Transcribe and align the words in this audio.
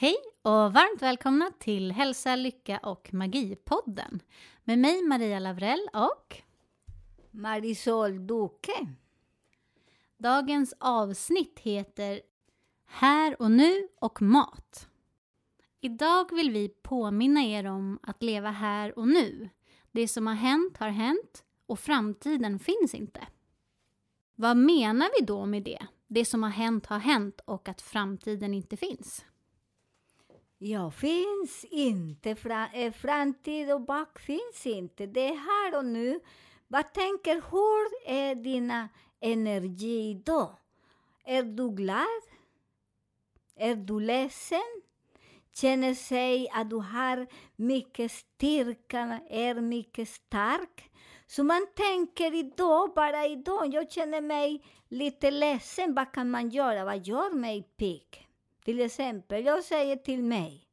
Hej 0.00 0.16
och 0.42 0.72
varmt 0.72 1.02
välkomna 1.02 1.50
till 1.58 1.92
Hälsa, 1.92 2.36
Lycka 2.36 2.78
och 2.78 3.08
Magi-podden. 3.12 4.20
Med 4.64 4.78
mig 4.78 5.02
Maria 5.02 5.38
Lavrell 5.38 5.88
och 5.92 6.36
Marisol 7.30 8.26
Duque. 8.26 8.86
dagens 10.18 10.74
avsnitt 10.78 11.58
heter 11.58 12.20
Här 12.86 13.42
och 13.42 13.50
nu 13.50 13.88
och 14.00 14.22
mat. 14.22 14.88
Idag 15.80 16.34
vill 16.34 16.50
vi 16.50 16.68
påminna 16.68 17.40
er 17.42 17.66
om 17.66 17.98
att 18.02 18.22
leva 18.22 18.50
här 18.50 18.98
och 18.98 19.08
nu. 19.08 19.48
Det 19.90 20.08
som 20.08 20.26
har 20.26 20.34
hänt 20.34 20.76
har 20.76 20.90
hänt 20.90 21.44
och 21.66 21.80
framtiden 21.80 22.58
finns 22.58 22.94
inte. 22.94 23.26
Vad 24.34 24.56
menar 24.56 25.08
vi 25.20 25.26
då 25.26 25.46
med 25.46 25.62
det? 25.62 25.86
Det 26.06 26.24
som 26.24 26.42
har 26.42 26.50
hänt 26.50 26.86
har 26.86 26.98
hänt 26.98 27.40
och 27.44 27.68
att 27.68 27.82
framtiden 27.82 28.54
inte 28.54 28.76
finns. 28.76 29.24
Ja, 30.60 30.90
finns 30.90 31.64
inte. 31.70 32.34
Fra, 32.34 32.68
eh, 32.72 32.92
framtid 32.92 33.72
och 33.72 33.80
bak 33.80 34.18
finns 34.18 34.66
inte. 34.66 35.06
Det 35.06 35.28
är 35.28 35.34
här 35.34 35.78
och 35.78 35.84
nu. 35.84 36.20
Vad 36.68 36.92
tänker, 36.92 37.34
hur 37.34 38.08
är 38.10 38.34
din 38.34 38.88
energi 39.20 40.10
idag? 40.10 40.56
Är 41.24 41.42
du 41.42 41.70
glad? 41.70 42.22
Är 43.56 43.74
du 43.74 44.00
ledsen? 44.00 44.82
Känner 45.54 45.94
sig 45.94 46.48
att 46.52 46.70
du 46.70 46.76
har 46.76 47.26
mycket 47.56 48.12
styrka, 48.12 49.20
är 49.30 49.54
mycket 49.54 50.08
stark? 50.08 50.90
Så 51.26 51.44
man 51.44 51.66
tänker 51.74 52.34
idag, 52.34 52.92
bara 52.94 53.26
idag, 53.26 53.74
jag 53.74 53.92
känner 53.92 54.20
mig 54.20 54.64
lite 54.88 55.30
ledsen. 55.30 55.94
Vad 55.94 56.12
kan 56.12 56.30
man 56.30 56.50
göra? 56.50 56.84
Vad 56.84 57.06
gör 57.06 57.34
mig 57.34 57.62
pigg? 57.62 58.27
Till 58.68 58.80
exempel, 58.80 59.44
jag 59.44 59.64
säger 59.64 59.96
till 59.96 60.22
mig, 60.22 60.68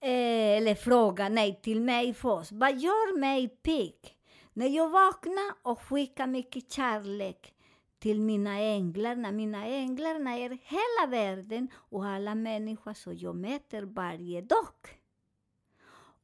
eh, 0.00 0.56
eller 0.56 0.74
fråga, 0.74 1.28
nej, 1.28 1.60
till 1.62 1.80
mig 1.80 2.14
först. 2.14 2.52
Vad 2.52 2.78
gör 2.78 3.18
mig 3.18 3.48
pigg? 3.48 4.16
När 4.52 4.66
jag 4.66 4.90
vaknar 4.90 5.54
och 5.62 5.82
skickar 5.82 6.26
mycket 6.26 6.72
kärlek 6.72 7.54
till 7.98 8.20
mina 8.20 8.58
änglar, 8.58 9.16
när 9.16 9.32
mina 9.32 9.66
änglar 9.66 10.14
är 10.14 10.58
hela 10.62 11.10
världen 11.10 11.68
och 11.74 12.06
alla 12.06 12.34
människor 12.34 12.94
som 12.94 13.16
jag 13.16 13.36
möter 13.36 13.82
varje 13.82 14.40
dag. 14.40 15.00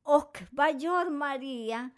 Och 0.02 0.42
vad 0.50 0.80
gör 0.80 1.10
Maria 1.10 1.90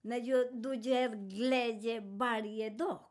när 0.00 0.28
jag, 0.28 0.62
du 0.62 0.76
ger 0.76 1.08
glädje 1.08 2.00
varje 2.00 2.70
dag? 2.70 3.06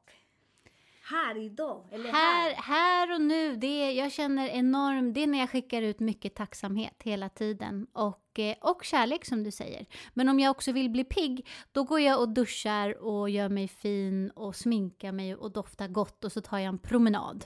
Här 1.06 1.38
idag, 1.38 1.88
eller 1.92 2.12
Här, 2.12 2.54
här 2.54 3.14
och 3.14 3.22
nu, 3.22 3.56
det, 3.56 3.92
jag 3.92 4.12
känner 4.12 4.48
enorm, 4.48 5.14
det 5.14 5.24
är 5.24 5.28
när 5.28 5.40
jag 5.40 5.50
skickar 5.50 5.82
ut 5.82 6.00
mycket 6.00 6.36
tacksamhet 6.36 7.04
hela 7.04 7.30
tiden 7.30 7.88
och, 7.94 8.40
eh, 8.40 8.56
och 8.62 8.84
kärlek 8.84 9.26
som 9.26 9.44
du 9.44 9.52
säger. 9.52 9.86
Men 10.14 10.30
om 10.30 10.40
jag 10.40 10.52
också 10.52 10.72
vill 10.72 10.90
bli 10.90 11.04
pigg, 11.04 11.48
då 11.72 11.84
går 11.84 12.00
jag 12.00 12.20
och 12.20 12.30
duschar 12.30 13.04
och 13.04 13.30
gör 13.30 13.50
mig 13.50 13.68
fin 13.68 14.30
och 14.30 14.56
sminkar 14.56 15.12
mig 15.12 15.36
och 15.36 15.52
doftar 15.52 15.88
gott 15.88 16.24
och 16.24 16.32
så 16.32 16.42
tar 16.42 16.58
jag 16.58 16.68
en 16.68 16.80
promenad. 16.80 17.46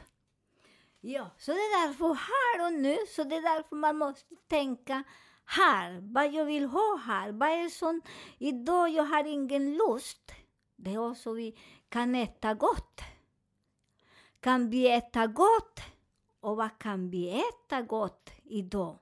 Ja, 1.01 1.31
så 1.37 1.51
det 1.51 1.57
är 1.57 1.87
därför 1.87 2.07
här 2.13 2.65
och 2.65 2.73
nu, 2.81 2.97
så 3.15 3.23
det 3.23 3.35
är 3.35 3.55
därför 3.55 3.75
man 3.75 3.97
måste 3.97 4.35
tänka 4.49 5.03
här, 5.45 5.99
vad 6.13 6.33
jag 6.33 6.45
vill 6.45 6.65
ha 6.65 6.99
här, 7.05 7.31
vad 7.31 7.49
är 7.49 7.69
som 7.69 8.01
idag 8.37 8.89
jag 8.89 9.03
har 9.03 9.23
ingen 9.23 9.77
lust. 9.77 10.31
Det 10.75 10.93
är 10.93 11.11
också 11.11 11.33
vi 11.33 11.59
kan 11.89 12.15
äta 12.15 12.53
gott. 12.53 13.01
Kan 14.47 14.69
vi 14.69 14.91
äta 14.91 15.27
gott? 15.27 15.79
Och 16.39 16.57
vad 16.57 16.79
kan 16.79 17.09
vi 17.09 17.29
äta 17.29 17.81
gott 17.81 18.31
idag? 18.43 18.99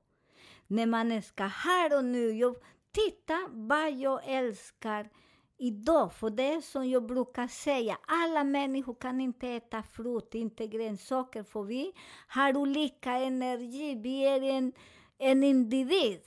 När 0.68 0.86
man 0.86 1.22
ska 1.22 1.44
här 1.44 1.98
och 1.98 2.06
nu, 2.06 2.32
jag, 2.32 2.56
titta 2.92 3.48
vad 3.52 3.92
jag 3.92 4.22
älskar 4.26 5.10
idag. 5.58 6.14
För 6.14 6.30
det 6.30 6.44
är 6.44 6.62
som 6.62 6.90
jag 6.90 7.06
brukar 7.06 7.48
säga, 7.48 7.98
alla 8.08 8.44
människor 8.44 8.96
kan 9.00 9.22
inte 9.22 9.48
äta 9.48 9.84
frukt, 9.84 10.36
inte 10.36 10.68
grönsaker, 10.68 11.44
för 11.44 11.64
vi 11.64 11.94
har 12.28 12.58
olika 12.58 13.12
energi. 13.12 13.96
Vi 13.96 14.26
är 14.26 14.42
en, 14.42 14.74
en 15.18 15.44
individ. 15.44 16.22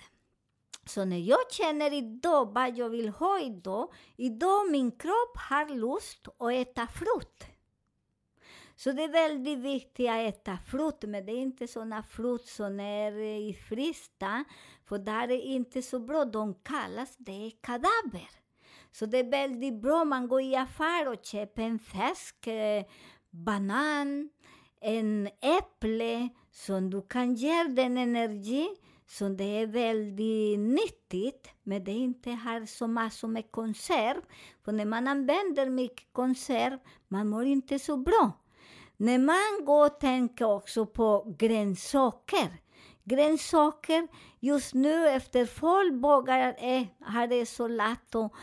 Så 0.85 1.05
när 1.05 1.19
jag 1.19 1.53
känner 1.53 1.93
idag 1.93 2.55
vad 2.55 2.77
jag 2.77 2.89
vill 2.89 3.09
ha 3.09 3.41
idag, 3.41 3.93
idag 4.17 4.71
min 4.71 4.91
kropp 4.91 5.37
har 5.51 5.75
lust 5.75 6.29
att 6.39 6.53
äta 6.53 6.87
frukt. 6.87 7.58
Så 8.79 8.93
det 8.93 9.03
är 9.05 9.09
väldigt 9.09 9.59
viktigt 9.59 10.09
att 10.09 10.35
äta 10.35 10.59
frukt, 10.67 11.03
men 11.03 11.27
det 11.27 11.33
är 11.33 11.41
inte 11.41 11.69
såna 11.69 12.03
frukt 12.03 12.49
som 12.49 12.81
är 12.81 13.13
i 13.21 13.55
frysta, 13.55 14.45
för 14.85 14.99
där 14.99 15.31
är 15.31 15.41
inte 15.41 15.83
så 15.83 16.01
bra. 16.01 16.25
De 16.25 16.55
kallas 16.55 17.17
det 17.17 17.51
kadaver. 17.61 18.31
Så 18.93 19.07
det 19.07 19.19
är 19.19 19.31
väldigt 19.31 19.83
bra, 19.83 20.03
om 20.03 20.09
man 20.09 20.29
går 20.29 20.41
i 20.41 20.57
affär 20.57 21.09
och 21.09 21.25
köper 21.25 21.63
en 21.63 21.79
färsk 21.79 22.47
eh, 22.47 22.85
banan, 23.31 24.31
en 24.81 25.27
äpple, 25.27 26.29
som 26.51 26.91
du 26.91 27.03
kan 27.03 27.35
ge 27.35 27.65
den 27.65 27.99
energi, 27.99 28.69
så 29.07 29.29
det 29.29 29.45
är 29.45 29.67
väldigt 29.67 30.59
nyttigt, 30.59 31.51
men 31.63 31.85
det 31.85 31.93
inte 31.93 32.31
har 32.31 32.67
så 32.67 32.87
massor 32.87 33.29
med 33.29 33.51
konserv. 33.51 34.21
För 34.65 34.73
när 34.73 34.85
man 34.85 35.09
använder 35.09 35.71
mycket 35.71 36.13
konserv, 36.13 36.79
man 37.09 37.29
mår 37.29 37.45
inte 37.45 37.79
så 37.79 37.97
bra. 37.97 38.33
När 39.01 39.19
man 39.19 39.65
går 39.65 39.87
och 39.87 40.01
tänker 40.01 40.45
också 40.45 40.87
på 40.87 41.35
grönsaker. 41.39 42.49
Grönsaker, 43.05 44.09
just 44.41 44.75
nu 44.75 45.09
efter 45.09 45.47
folk 45.47 46.05
vågar 46.05 46.57
är, 46.59 46.89
har 47.01 47.27
det 47.27 47.47
så 47.47 47.69
lätt 47.69 48.15
och 48.15 48.35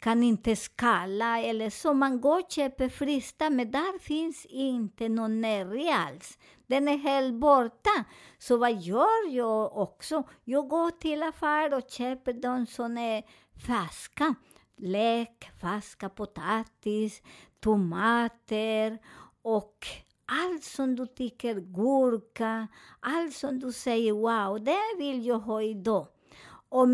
kan 0.00 0.22
inte 0.22 0.56
skala 0.56 1.40
eller 1.40 1.70
så. 1.70 1.94
Man 1.94 2.20
går 2.20 2.40
och 2.40 2.50
köper 2.50 2.88
frista, 2.88 3.50
men 3.50 3.70
där 3.70 3.98
finns 3.98 4.46
inte 4.46 5.08
någon 5.08 5.40
näring 5.40 5.92
alls. 5.92 6.38
Den 6.66 6.88
är 6.88 6.98
helt 6.98 7.34
borta. 7.34 8.04
Så 8.38 8.56
vad 8.56 8.80
gör 8.80 9.30
jag 9.30 9.76
också? 9.76 10.22
Jag 10.44 10.68
går 10.68 10.90
till 10.90 11.22
affär 11.22 11.74
och 11.74 11.90
köper 11.90 12.32
de 12.32 12.66
som 12.66 12.98
är 12.98 13.22
färska. 13.66 14.34
Lök, 14.76 15.50
färska 15.60 16.08
potatis, 16.08 17.22
tomater 17.60 18.98
och 19.42 19.86
allt 20.26 20.64
som 20.64 20.96
du 20.96 21.06
tycker, 21.06 21.54
gurka, 21.54 22.68
allt 23.00 23.34
som 23.34 23.58
du 23.58 23.72
säger 23.72 24.12
wow, 24.12 24.64
det 24.64 24.98
vill 24.98 25.26
jag 25.26 25.38
ha 25.38 25.62
idag. 25.62 26.06
Och 26.68 26.88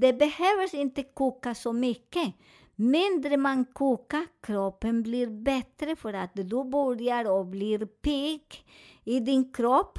det 0.00 0.12
behöver 0.12 0.74
inte 0.74 1.02
koka 1.02 1.54
så 1.54 1.72
mycket. 1.72 2.34
Mindre 2.74 3.36
man 3.36 3.64
kokar, 3.64 4.26
kroppen 4.40 5.02
blir 5.02 5.26
bättre 5.26 5.96
för 5.96 6.12
att 6.12 6.30
du 6.34 6.64
börjar 6.64 7.24
och 7.30 7.46
blir 7.46 7.86
pigg 7.86 8.64
i 9.04 9.20
din 9.20 9.52
kropp. 9.52 9.98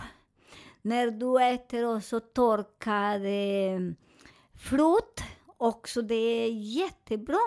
När 0.82 1.12
du 1.12 1.44
äter 1.44 1.96
också 1.96 2.20
torkad 2.20 3.22
eh, 3.25 3.94
frukt, 4.56 5.24
också 5.60 6.02
det 6.02 6.16
är 6.16 6.52
jättebra. 6.52 7.40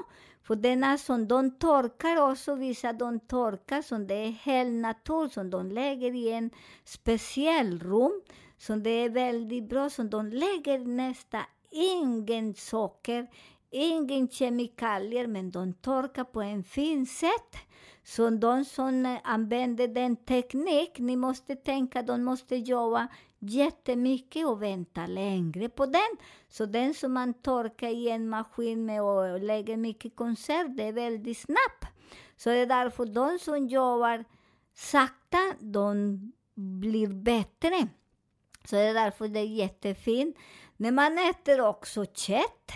För 0.43 0.56
denna 0.56 0.99
som 0.99 1.29
de 1.29 1.50
torkar 1.50 2.31
också, 2.31 2.55
vissa 2.55 2.93
de 2.93 3.20
torkar 3.20 3.82
som 3.82 4.06
det 4.06 4.14
är 4.14 4.31
helt 4.31 4.73
naturligt, 4.73 5.32
som 5.32 5.50
de 5.50 5.70
lägger 5.70 6.14
i 6.14 6.32
en 6.32 6.50
speciell 6.85 7.79
rum, 7.79 8.23
Så 8.59 8.75
det 8.76 8.91
är 8.91 9.11
väldigt 9.11 9.69
bra, 9.69 9.91
som 9.91 10.11
de 10.11 10.29
lägger 10.29 10.79
nästan 10.79 11.43
ingen 11.70 12.55
socker, 12.55 13.26
ingen 13.70 14.29
kemikalier, 14.29 15.26
men 15.26 15.50
de 15.50 15.75
torkar 15.75 16.25
på 16.25 16.43
en 16.43 16.64
fin 16.64 17.06
sätt. 17.06 17.56
Så 18.05 18.31
de 18.31 18.64
som 18.64 19.19
använder 19.25 19.88
den 19.88 20.17
teknik, 20.17 20.99
ni 20.99 21.17
måste 21.17 21.56
tänka, 21.56 22.03
de 22.03 22.25
måste 22.25 22.56
jobba 22.56 23.09
jättemycket 23.42 24.46
och 24.46 24.62
vänta 24.62 25.06
längre 25.06 25.68
på 25.68 25.86
den. 25.86 26.16
Så 26.48 26.66
den 26.66 26.94
som 26.94 27.12
man 27.12 27.34
torkar 27.34 27.88
i 27.88 28.08
en 28.08 28.28
maskin 28.28 28.86
med 28.86 29.02
och 29.02 29.40
lägger 29.40 29.76
mycket 29.76 30.16
konserv, 30.16 30.76
det 30.76 30.82
är 30.82 30.92
väldigt 30.92 31.38
snabbt. 31.38 31.86
Så 32.36 32.50
det 32.50 32.56
är 32.56 32.66
därför 32.66 33.06
de 33.06 33.38
som 33.38 33.68
jobbar 33.68 34.24
sakta, 34.74 35.38
de 35.60 36.18
blir 36.54 37.08
bättre. 37.08 37.88
Så 38.64 38.76
det 38.76 38.82
är 38.82 38.94
därför 38.94 39.28
det 39.28 39.40
är 39.40 39.46
jättefint. 39.46 40.36
När 40.76 40.92
man 40.92 41.18
äter 41.18 41.60
också 41.60 42.06
kött, 42.06 42.72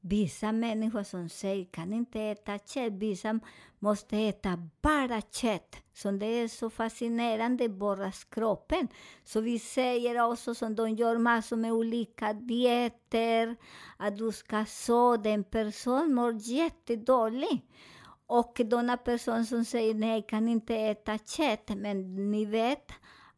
vissa 0.00 0.52
människor 0.52 1.02
som 1.02 1.28
säger 1.28 1.64
kan 1.64 1.92
inte 1.92 2.20
äta 2.20 2.58
kött, 2.58 2.92
vissa 2.92 3.40
måste 3.78 4.16
äta 4.16 4.68
bara 4.82 5.20
kött. 5.20 5.81
Så 5.94 6.10
det 6.10 6.26
är 6.26 6.48
så 6.48 6.70
fascinerande, 6.70 7.68
bara 7.68 8.12
kroppen. 8.12 8.88
Så 9.24 9.40
vi 9.40 9.58
säger 9.58 10.30
också 10.30 10.54
som 10.54 10.74
de 10.74 10.90
gör 10.90 11.18
massor 11.18 11.56
med 11.56 11.72
olika 11.72 12.32
dieter, 12.32 13.56
att 13.96 14.16
du 14.16 14.32
ska 14.32 14.64
så, 14.64 15.16
den 15.16 15.44
person 15.44 16.14
mår 16.14 16.32
jättedåligt. 16.32 17.66
Och 18.26 18.60
denna 18.64 18.96
person 18.96 19.46
som 19.46 19.64
säger 19.64 19.94
nej, 19.94 20.24
kan 20.28 20.48
inte 20.48 20.76
äta 20.76 21.18
kött, 21.18 21.68
men 21.76 22.30
ni 22.30 22.44
vet 22.44 22.92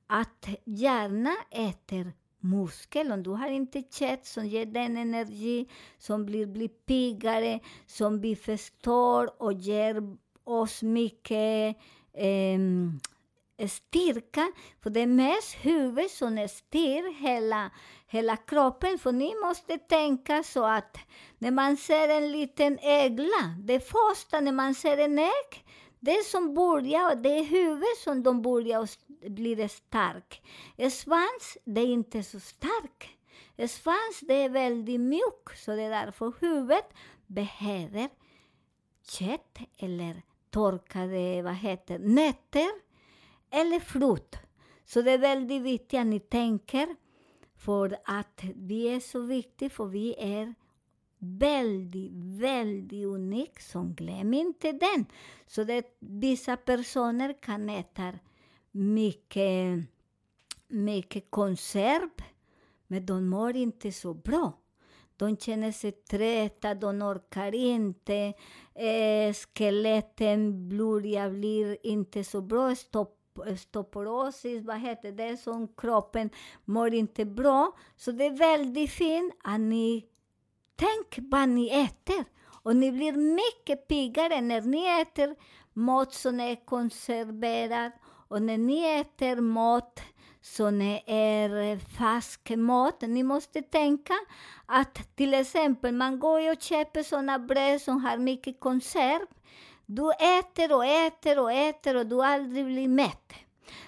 att 0.06 0.48
hjärnan 0.64 1.36
äter 1.50 2.12
muskel. 2.40 3.12
Om 3.12 3.22
du 3.22 3.30
har 3.30 3.48
inte 3.48 3.82
kött 3.82 4.26
som 4.26 4.46
ger 4.46 4.66
den 4.66 4.96
energi, 4.96 5.68
som 5.98 6.26
blir, 6.26 6.46
blir 6.46 6.68
piggare, 6.68 7.60
som 7.86 8.20
vi 8.20 8.36
förstår 8.36 9.42
och 9.42 9.52
ger 9.52 10.16
oss 10.44 10.82
mycket 10.82 11.76
eh, 12.14 12.58
styrka. 13.68 14.52
För 14.82 14.90
det 14.90 15.00
är 15.00 15.06
mest 15.06 15.54
huvudet 15.54 16.10
som 16.10 16.48
styr 16.48 17.20
hela, 17.20 17.70
hela 18.06 18.36
kroppen. 18.36 18.98
För 18.98 19.12
ni 19.12 19.34
måste 19.44 19.78
tänka 19.78 20.42
så 20.42 20.64
att 20.64 20.98
när 21.38 21.50
man 21.50 21.76
ser 21.76 22.08
en 22.08 22.32
liten 22.32 22.78
ägla, 22.78 23.56
det 23.58 23.80
första 23.80 24.40
när 24.40 24.52
man 24.52 24.74
ser 24.74 24.98
en 24.98 25.18
ägg, 25.18 25.64
det 26.00 26.24
som 26.24 26.54
börjar, 26.54 27.14
det 27.14 27.38
är 27.38 27.44
huvudet 27.44 27.98
som 28.04 28.22
de 28.22 28.42
börjar 28.42 28.88
bli 29.28 29.68
stark. 29.68 30.42
Svans, 30.90 31.58
det 31.64 31.80
är 31.80 31.86
inte 31.86 32.22
så 32.22 32.40
stark. 32.40 33.18
Svans, 33.68 34.20
det 34.20 34.34
är 34.34 34.48
väldigt 34.48 35.00
mjuk, 35.00 35.56
så 35.56 35.70
det 35.70 35.82
är 35.82 35.90
därför 35.90 36.32
huvudet 36.40 36.92
behöver 37.26 38.08
kött 39.08 39.58
eller 39.78 40.22
torkade, 40.54 41.42
vad 41.42 41.54
heter 41.54 41.98
nötter 41.98 42.70
eller 43.50 43.80
frukt. 43.80 44.36
Så 44.84 45.02
det 45.02 45.10
är 45.10 45.18
väldigt 45.18 45.62
viktigt 45.62 46.00
att 46.00 46.06
ni 46.06 46.20
tänker, 46.20 46.96
för 47.56 47.96
att 48.04 48.40
vi 48.54 48.88
är 48.88 49.00
så 49.00 49.20
viktiga, 49.20 49.70
för 49.70 49.86
vi 49.86 50.14
är 50.18 50.54
väldigt, 51.18 52.12
väldigt 52.40 53.06
unik, 53.06 53.60
så 53.60 53.82
glöm 53.82 54.34
inte 54.34 54.72
den. 54.72 55.06
Så 55.46 55.64
det, 55.64 55.96
vissa 56.00 56.56
personer 56.56 57.42
kan 57.42 57.70
äta 57.70 58.12
mycket, 58.70 59.86
mycket 60.68 61.30
konserv, 61.30 62.10
men 62.86 63.06
de 63.06 63.28
mår 63.28 63.56
inte 63.56 63.92
så 63.92 64.14
bra. 64.14 64.52
De 65.16 65.36
känner 65.36 65.72
sig 65.72 65.92
trötta, 65.92 66.74
de 66.74 67.02
orkar 67.02 67.54
inte, 67.54 68.32
eh, 68.74 69.34
skeletten 69.34 70.68
börjar 70.68 71.30
blir 71.30 71.76
inte 71.82 72.24
så 72.24 72.40
bra, 72.40 72.74
stopp 72.74 73.20
stoporosis, 73.56 74.64
vad 74.64 74.80
heter 74.80 75.12
det, 75.12 75.36
som 75.36 75.68
kroppen 75.68 76.30
mår 76.64 76.94
inte 76.94 77.24
bra. 77.24 77.72
Så 77.96 78.12
det 78.12 78.24
är 78.24 78.36
väldigt 78.36 78.90
fint 78.90 79.34
att 79.44 79.60
ni 79.60 80.04
tänker 80.76 81.30
vad 81.30 81.48
ni 81.48 81.68
äter. 81.68 82.24
Och 82.62 82.76
ni 82.76 82.92
blir 82.92 83.12
mycket 83.12 83.88
piggare 83.88 84.40
när 84.40 84.60
ni 84.60 85.00
äter 85.00 85.36
mat 85.72 86.12
som 86.12 86.40
är 86.40 86.64
konserverad 86.64 87.92
och 88.28 88.42
när 88.42 88.58
ni 88.58 89.00
äter 89.00 89.40
mat 89.40 90.00
som 90.44 90.80
är 91.06 91.78
färsk 91.78 92.50
mat. 92.56 93.00
Ni 93.00 93.22
måste 93.22 93.62
tänka 93.62 94.14
att 94.66 95.16
till 95.16 95.34
exempel 95.34 95.94
man 95.94 96.18
går 96.18 96.50
och 96.50 96.62
köper 96.62 97.02
sådana 97.02 97.38
bröd 97.38 97.80
som 97.80 98.04
har 98.04 98.18
mycket 98.18 98.60
konserv. 98.60 99.26
Du 99.86 100.12
äter 100.12 100.76
och 100.76 100.84
äter 100.84 101.38
och 101.38 101.52
äter 101.52 101.96
och 101.96 102.06
du 102.06 102.22
aldrig 102.22 102.66
blir 102.66 102.88
mätt. 102.88 103.32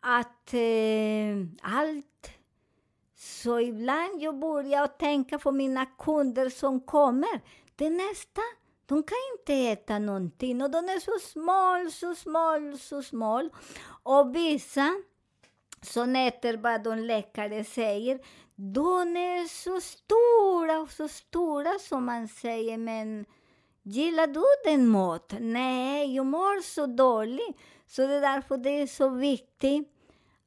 att 0.00 0.54
eh, 0.54 1.36
allt. 1.62 2.30
Så 3.16 3.60
ibland 3.60 4.22
jag 4.22 4.38
börjar 4.38 4.86
tänka 4.86 5.38
på 5.38 5.52
mina 5.52 5.86
kunder 5.86 6.48
som 6.48 6.80
kommer. 6.80 7.40
Det 7.76 7.90
nästa, 7.90 8.40
de 8.86 9.02
kan 9.02 9.18
inte 9.38 9.54
äta 9.54 9.98
någonting 9.98 10.62
och 10.62 10.70
de 10.70 10.78
är 10.78 11.00
så 11.00 11.18
små, 11.28 11.90
så 11.90 12.14
små, 12.14 12.76
så 12.78 13.02
små. 13.02 13.50
Och 14.02 14.36
vissa 14.36 14.94
som 15.82 16.16
äter 16.16 16.56
vad 16.56 16.82
de 16.82 16.98
läkare 16.98 17.64
säger, 17.64 18.20
de 18.56 19.16
är 19.16 19.48
så 19.48 19.80
stora 19.80 20.80
och 20.80 20.90
så 20.90 21.08
stora 21.08 21.78
som 21.80 22.04
man 22.04 22.28
säger, 22.28 22.78
men 22.78 23.26
gillar 23.82 24.26
du 24.26 24.44
den 24.64 24.88
maten? 24.88 25.52
Nej, 25.52 26.14
jag 26.14 26.26
mår 26.26 26.62
så 26.62 26.86
dåligt. 26.86 27.56
Så 27.86 28.06
det 28.06 28.14
är 28.14 28.20
därför 28.20 28.56
det 28.56 28.70
är 28.70 28.86
så 28.86 29.08
viktigt 29.08 29.88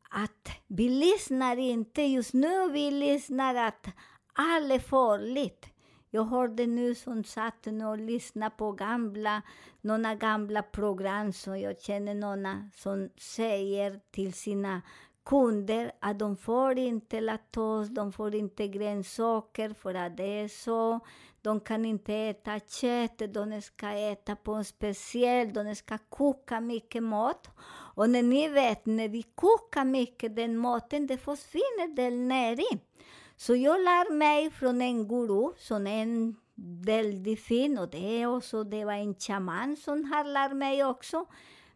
att 0.09 0.49
vi 0.67 0.89
lyssnar 0.89 1.57
inte 1.57 2.01
just 2.01 2.33
nu, 2.33 2.69
vi 2.69 2.91
lyssnar 2.91 3.55
att 3.55 3.87
allt 4.33 4.71
är 4.71 4.79
farligt. 4.79 5.65
Jag 6.09 6.23
hörde 6.23 6.67
nu 6.67 6.95
som 6.95 7.23
satt 7.23 7.65
nu 7.65 7.85
och 7.85 7.97
lyssnade 7.97 8.55
på 8.57 8.71
gamla, 8.71 9.41
några 9.81 10.15
gamla 10.15 10.63
program 10.63 11.33
som 11.33 11.59
jag 11.59 11.81
känner 11.81 12.13
några 12.13 12.69
som 12.75 13.09
säger 13.17 13.99
till 14.11 14.33
sina 14.33 14.81
kunder 15.27 15.91
att 15.99 16.19
de 16.19 16.37
får 16.37 16.77
inte 16.77 17.21
laktos, 17.21 17.89
de 17.89 18.11
får 18.11 18.35
inte 18.35 18.67
grönsaker 18.67 19.73
för 19.73 19.93
att 19.93 20.17
det 20.17 20.23
är 20.23 20.47
så. 20.47 20.99
De 21.41 21.59
kan 21.59 21.85
inte 21.85 22.13
äta 22.15 22.59
kött, 22.59 23.21
de 23.33 23.61
ska 23.61 23.89
äta 23.89 24.35
på 24.35 24.53
en 24.53 24.65
speciell, 24.65 25.53
de 25.53 25.75
ska 25.75 25.97
koka 26.09 26.61
mycket 26.61 27.03
mat. 27.03 27.49
Och 27.95 28.09
när 28.09 28.23
ni 28.23 28.47
vet, 28.47 28.85
när 28.85 29.07
vi 29.07 29.23
kokar 29.23 29.85
mycket 29.85 30.35
den 30.35 30.57
maten, 30.57 31.07
det 31.07 31.17
försvinner 31.17 31.95
den 31.95 32.27
näring. 32.27 32.79
Så 33.35 33.55
jag 33.55 33.81
lär 33.81 34.13
mig 34.13 34.51
från 34.51 34.81
en 34.81 35.07
guru 35.07 35.51
som 35.57 35.87
är 35.87 36.01
en 36.01 36.35
väldigt 36.85 37.39
fin, 37.39 37.77
och 37.77 37.89
det 37.89 38.21
är 38.21 38.35
också, 38.35 38.63
det 38.63 38.85
var 38.85 38.93
en 38.93 39.15
shaman 39.15 39.75
som 39.75 40.05
har 40.05 40.23
lärt 40.23 40.55
mig 40.55 40.85
också. 40.85 41.25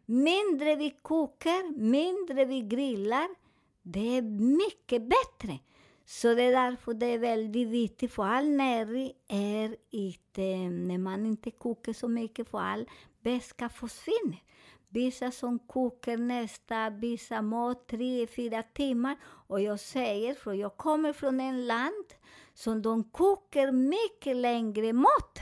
Mindre 0.06 0.76
vi 0.76 0.90
kokar, 1.02 1.78
mindre 1.80 2.46
vi 2.46 2.62
grillar, 2.62 3.28
det 3.82 4.18
är 4.18 4.22
mycket 4.58 5.02
bättre. 5.02 5.60
Så 6.06 6.34
det 6.34 6.44
är 6.44 6.52
därför 6.52 6.94
det 6.94 7.06
är 7.06 7.20
väldigt 7.20 7.68
viktigt, 7.68 8.12
för 8.12 8.24
all 8.24 8.50
näring 8.50 9.14
är 9.28 9.76
inte, 9.90 10.42
när 10.70 10.98
man 10.98 11.26
inte 11.26 11.52
kokar 11.52 11.94
så 11.94 12.08
mycket, 12.08 12.50
för 12.50 12.60
all 12.60 12.90
beska 13.22 13.70
försvinner. 13.70 14.44
Vissa 14.90 15.32
som 15.32 15.60
kokar 15.60 16.18
nästa, 16.18 16.90
vissa 16.90 17.42
mat 17.42 17.88
tre, 17.88 18.28
fyra 18.28 18.64
timmar. 18.64 19.18
Och 19.24 19.62
jag 19.62 19.80
säger, 19.80 20.34
för 20.34 20.54
jag 20.54 20.78
kommer 20.78 21.14
från 21.14 21.40
en 21.40 21.68
land 21.68 22.06
som 22.54 22.82
de 22.82 23.04
kokar 23.04 23.72
mycket 23.72 24.36
längre 24.36 24.94
mat. 24.94 25.40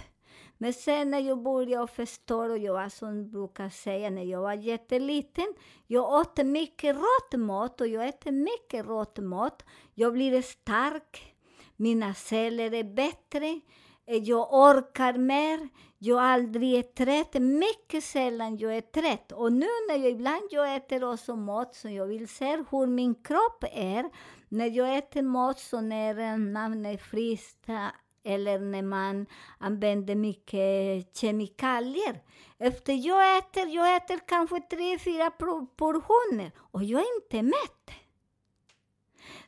Men 0.62 0.74
sen 0.74 1.12
när 1.12 1.20
jag 1.20 1.44
började 1.44 1.88
förstå, 1.88 2.51
och 2.51 2.58
jag 2.58 2.74
var 2.74 2.89
som 2.89 3.30
brukar 3.32 3.70
säga 3.70 4.10
när 4.10 4.24
jag 4.24 4.42
var 4.42 4.54
jätteliten, 4.54 5.54
jag 5.88 6.13
åt 6.13 6.46
mycket 6.46 6.96
rått 6.96 7.39
mat 7.39 7.82
och 7.82 7.88
jag 7.88 8.08
äter 8.08 8.32
mycket 8.32 8.86
rått 8.86 9.18
mat. 9.18 9.66
Jag 9.94 10.13
blir 10.13 10.42
stark, 10.42 11.36
mina 11.75 12.13
celler 12.13 12.74
är 12.74 12.84
bättre, 12.84 13.62
jag 14.06 14.39
eh, 14.39 14.54
orkar 14.54 15.13
mer, 15.13 15.70
jag 15.98 16.20
aldrig 16.20 16.74
är 16.74 16.82
trött, 16.82 17.42
mycket 17.42 18.04
sällan 18.04 18.58
jag 18.58 18.78
är 18.78 18.82
trött. 18.82 19.32
Och 19.32 19.54
nu 19.54 19.68
när 19.89 19.96
jag 19.96 20.10
ibland 20.12 20.44
jag 20.51 20.75
äter 20.75 21.04
också 21.04 21.36
mat 21.36 21.75
som 21.75 21.94
jag 21.94 22.06
vill 22.08 22.28
se 22.28 22.63
hur 22.72 22.88
min 22.88 23.16
kropp 23.16 23.63
är, 23.72 24.10
när 24.50 24.68
jag 24.68 24.98
äter 24.98 25.22
mat 25.22 25.60
som 25.60 25.92
är 25.92 26.38
namn 26.38 26.98
frista, 26.98 27.92
eller 28.24 28.60
när 28.60 28.82
man 28.82 29.26
använder 29.58 30.16
mycket 30.16 31.18
kemikalier. 31.18 32.22
Efter 32.58 32.94
jag 32.94 33.38
äter, 33.38 33.68
jag 33.68 33.96
äter 33.96 34.20
kanske 34.28 34.60
tre, 34.60 35.00
fyra 35.00 35.32
portioner 35.78 36.52
och 36.58 36.84
jag 36.84 37.02
är 37.02 37.16
inte 37.16 37.42
mätt. 37.42 37.92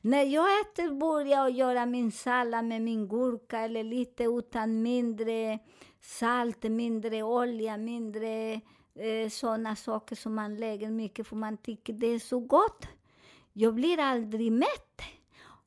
När 0.01 0.24
jag 0.24 0.62
äter 0.62 0.92
börjar 0.92 1.38
jag 1.38 1.51
göra 1.51 1.86
min 1.86 2.12
sallad 2.12 2.66
med 2.66 2.82
min 2.82 3.08
gurka 3.08 3.60
eller 3.60 3.84
lite 3.84 4.24
utan 4.24 4.82
mindre 4.82 5.60
salt, 6.01 6.63
mindre 6.63 7.24
olja, 7.24 7.78
mindre 7.78 8.62
eh, 8.96 9.30
sådana 9.30 9.75
saker 9.75 10.16
som 10.16 10.36
man 10.36 10.56
lägger 10.56 10.90
mycket 10.90 11.28
för 11.28 11.36
man 11.36 11.58
tycker 11.58 11.94
det 11.94 12.08
är 12.08 12.20
så 12.20 12.40
gott. 12.40 12.88
Jag 13.54 13.75
blir 13.75 14.00
aldrig 14.00 14.51
mätt. 14.51 15.01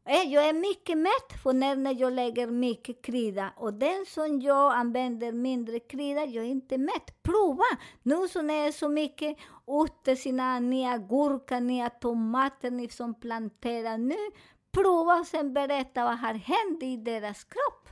Eh, 0.07 0.33
jag 0.33 0.49
är 0.49 0.53
mycket 0.53 0.99
mätt 0.99 1.43
för 1.43 1.53
när, 1.53 2.01
jag 2.01 2.13
lägger 2.13 2.47
mycket 2.47 3.03
krydda. 3.03 3.53
Och 3.57 3.75
den 3.75 4.07
som 4.07 4.41
jag 4.41 4.75
använder 4.75 5.33
mindre 5.33 5.81
krydda, 5.81 6.25
jag 6.25 6.45
är 6.45 6.49
inte 6.49 6.79
mätt. 6.79 7.23
Prova! 7.23 7.65
Nu 8.03 8.29
som 8.29 8.47
när 8.47 8.55
det 8.55 8.69
är 8.69 8.73
så 8.73 8.89
mycket 8.89 9.37
ute, 9.85 10.17
sina 10.17 10.61
nya 10.61 10.99
gurka, 10.99 11.61
nya 11.61 11.91
tomater 11.91 12.71
ni 12.71 12.89
som 12.89 13.21
planterar 13.21 13.99
nu. 13.99 14.17
Prova 14.73 15.15
och 15.15 15.27
sen 15.27 15.55
berätta 15.55 16.05
vad 16.05 16.19
har 16.19 16.35
hänt 16.35 16.83
i 16.83 16.97
deras 16.97 17.45
kropp. 17.45 17.89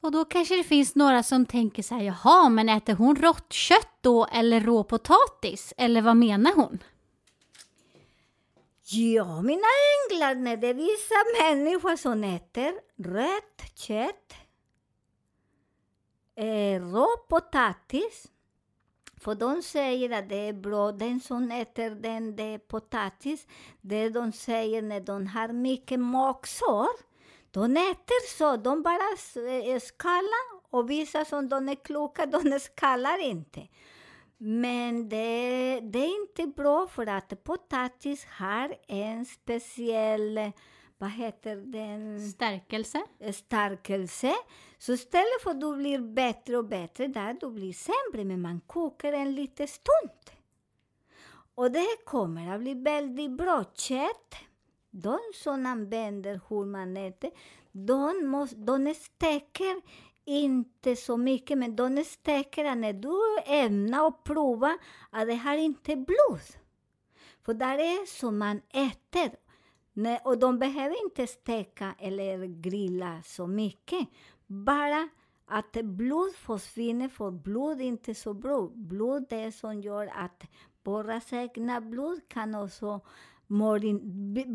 Och 0.00 0.12
då 0.12 0.24
kanske 0.24 0.56
det 0.56 0.64
finns 0.64 0.94
några 0.94 1.22
som 1.22 1.46
tänker 1.46 1.82
så 1.82 1.94
här, 1.94 2.02
jaha, 2.02 2.48
men 2.48 2.68
äter 2.68 2.94
hon 2.94 3.16
rått 3.16 3.52
kött 3.52 3.98
då 4.00 4.26
eller 4.32 4.60
rå 4.60 4.84
potatis? 4.84 5.74
Eller 5.76 6.02
vad 6.02 6.16
menar 6.16 6.52
hon? 6.54 6.78
Ja, 8.86 9.42
mina 9.42 9.66
änglar, 9.94 10.34
när 10.34 10.56
det 10.56 10.68
är 10.68 10.74
vissa 10.74 11.14
människor 11.42 11.96
som 11.96 12.24
äter 12.24 12.72
rött 12.96 13.62
kött, 13.74 14.34
eh, 16.36 16.82
rå 16.82 17.06
potatis, 17.28 18.26
för 19.20 19.34
de 19.34 19.62
säger 19.62 20.18
att 20.18 20.28
det 20.28 20.48
är 20.48 20.52
bra, 20.52 20.92
den 20.92 21.20
som 21.20 21.50
äter 21.50 21.90
den, 21.90 22.36
det 22.36 22.42
är 22.42 22.58
potatis, 22.58 23.46
det 23.80 24.08
de 24.08 24.32
säger 24.32 24.82
när 24.82 25.00
de 25.00 25.26
har 25.26 25.48
mycket 25.48 26.00
magsår, 26.00 26.88
de 27.50 27.76
äter 27.76 28.36
så, 28.38 28.56
de 28.56 28.82
bara 28.82 29.08
eh, 29.50 29.80
skallar. 29.80 30.64
Och 30.70 30.90
vissa 30.90 31.24
som 31.24 31.48
de 31.48 31.68
är 31.68 31.84
kloka, 31.84 32.26
de 32.26 32.60
skallar 32.60 33.18
inte. 33.18 33.68
Men 34.38 35.08
det, 35.08 35.80
det 35.80 35.98
är 35.98 36.20
inte 36.20 36.46
bra 36.46 36.86
för 36.86 37.06
att 37.06 37.44
potatis 37.44 38.24
har 38.24 38.76
en 38.88 39.24
speciell, 39.24 40.52
vad 40.98 41.10
heter 41.10 41.56
den, 41.56 42.20
Stärkelse? 42.30 43.02
stärkelse. 43.32 44.34
Så 44.78 44.92
istället 44.92 45.42
för 45.42 45.50
att 45.50 45.60
du 45.60 45.76
blir 45.76 45.98
bättre 45.98 46.56
och 46.56 46.64
bättre 46.64 47.06
där, 47.06 47.36
du 47.40 47.50
blir 47.50 47.72
sämre, 47.72 48.24
men 48.24 48.40
man 48.40 48.60
kokar 48.60 49.12
en 49.12 49.34
liten 49.34 49.68
stund. 49.68 50.30
Och 51.54 51.70
det 51.70 52.04
kommer 52.04 52.54
att 52.54 52.60
bli 52.60 52.74
väldigt 52.74 53.30
bra 53.30 53.64
kött. 53.74 54.34
De 54.90 55.18
som 55.34 55.66
använder 55.66 56.40
hur 56.48 56.64
man 56.64 56.96
äter, 56.96 57.30
de, 57.72 58.26
måste, 58.26 58.56
de 58.56 58.94
steker 58.94 59.82
inte 60.24 60.96
så 60.96 61.16
mycket, 61.16 61.58
men 61.58 61.76
de 61.76 62.04
steker 62.04 62.74
när 62.74 62.92
du 62.92 63.18
ämnar 63.46 64.06
och 64.06 64.24
prova 64.24 64.78
att 65.10 65.26
det 65.26 65.34
har 65.34 65.56
inte 65.56 65.96
blod. 65.96 66.40
För 67.42 67.54
där 67.54 67.78
är 67.78 68.06
som 68.06 68.38
man 68.38 68.60
äter. 68.68 69.36
Och 70.24 70.38
de 70.38 70.58
behöver 70.58 71.04
inte 71.04 71.26
steka 71.26 71.94
eller 71.98 72.46
grilla 72.46 73.22
så 73.24 73.46
mycket. 73.46 74.08
Bara 74.46 75.08
att 75.46 75.72
blod 75.72 76.34
försvinner, 76.34 77.08
för 77.08 77.30
blod 77.30 77.80
är 77.80 77.84
inte 77.84 78.14
så 78.14 78.34
bra. 78.34 78.70
Blod 78.74 79.32
är 79.32 79.44
det 79.44 79.52
som 79.52 79.80
gör 79.80 80.10
att 80.14 80.44
våra 80.82 81.20
egna 81.30 81.80
blod 81.80 82.20
kan 82.28 82.54
också 82.54 83.00
mår 83.54 83.84
in, 83.84 84.00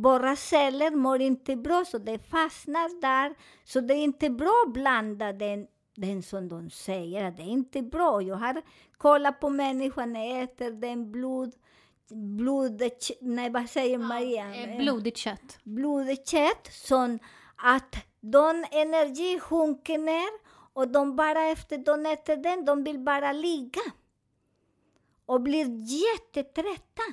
våra 0.02 0.36
celler 0.36 0.92
mår 0.92 1.22
inte 1.22 1.56
bra, 1.56 1.86
så 1.86 1.98
det 1.98 2.20
fastnar 2.20 3.02
där. 3.02 3.36
Så 3.64 3.80
det 3.80 3.94
är 3.94 4.04
inte 4.04 4.30
bra 4.30 4.64
att 4.68 4.74
blanda 4.74 5.34
den, 5.34 5.68
den 5.96 6.24
som 6.24 6.50
de 6.50 6.70
säger, 6.70 7.26
att 7.26 7.38
det 7.38 7.44
är 7.44 7.48
inte 7.48 7.82
bra. 7.82 8.22
Jag 8.22 8.36
har 8.36 8.62
kollat 8.98 9.40
på 9.40 9.50
människan 9.50 10.16
äter 10.16 10.72
den 10.72 11.12
blod, 11.12 11.54
blodet, 12.10 13.12
nej 13.22 13.50
vad 13.50 13.70
säger 13.70 13.98
Maria? 13.98 14.56
Eh, 14.56 14.78
blodigt 14.78 15.18
kött. 15.18 15.60
blodigt 15.64 16.30
kött, 16.30 16.70
så 16.72 17.18
att 17.56 17.96
de 18.20 18.66
energi 18.72 19.40
sjunker 19.40 19.98
ner 19.98 20.50
och 20.74 20.88
de 20.88 21.16
bara 21.16 21.42
efter 21.46 21.78
de 21.78 22.06
äter 22.06 22.36
den, 22.36 22.66
de 22.66 22.84
vill 22.84 23.00
bara 23.00 23.32
ligga. 23.32 23.82
Och 25.26 25.42
blir 25.42 25.66
jättetrötta. 25.86 27.04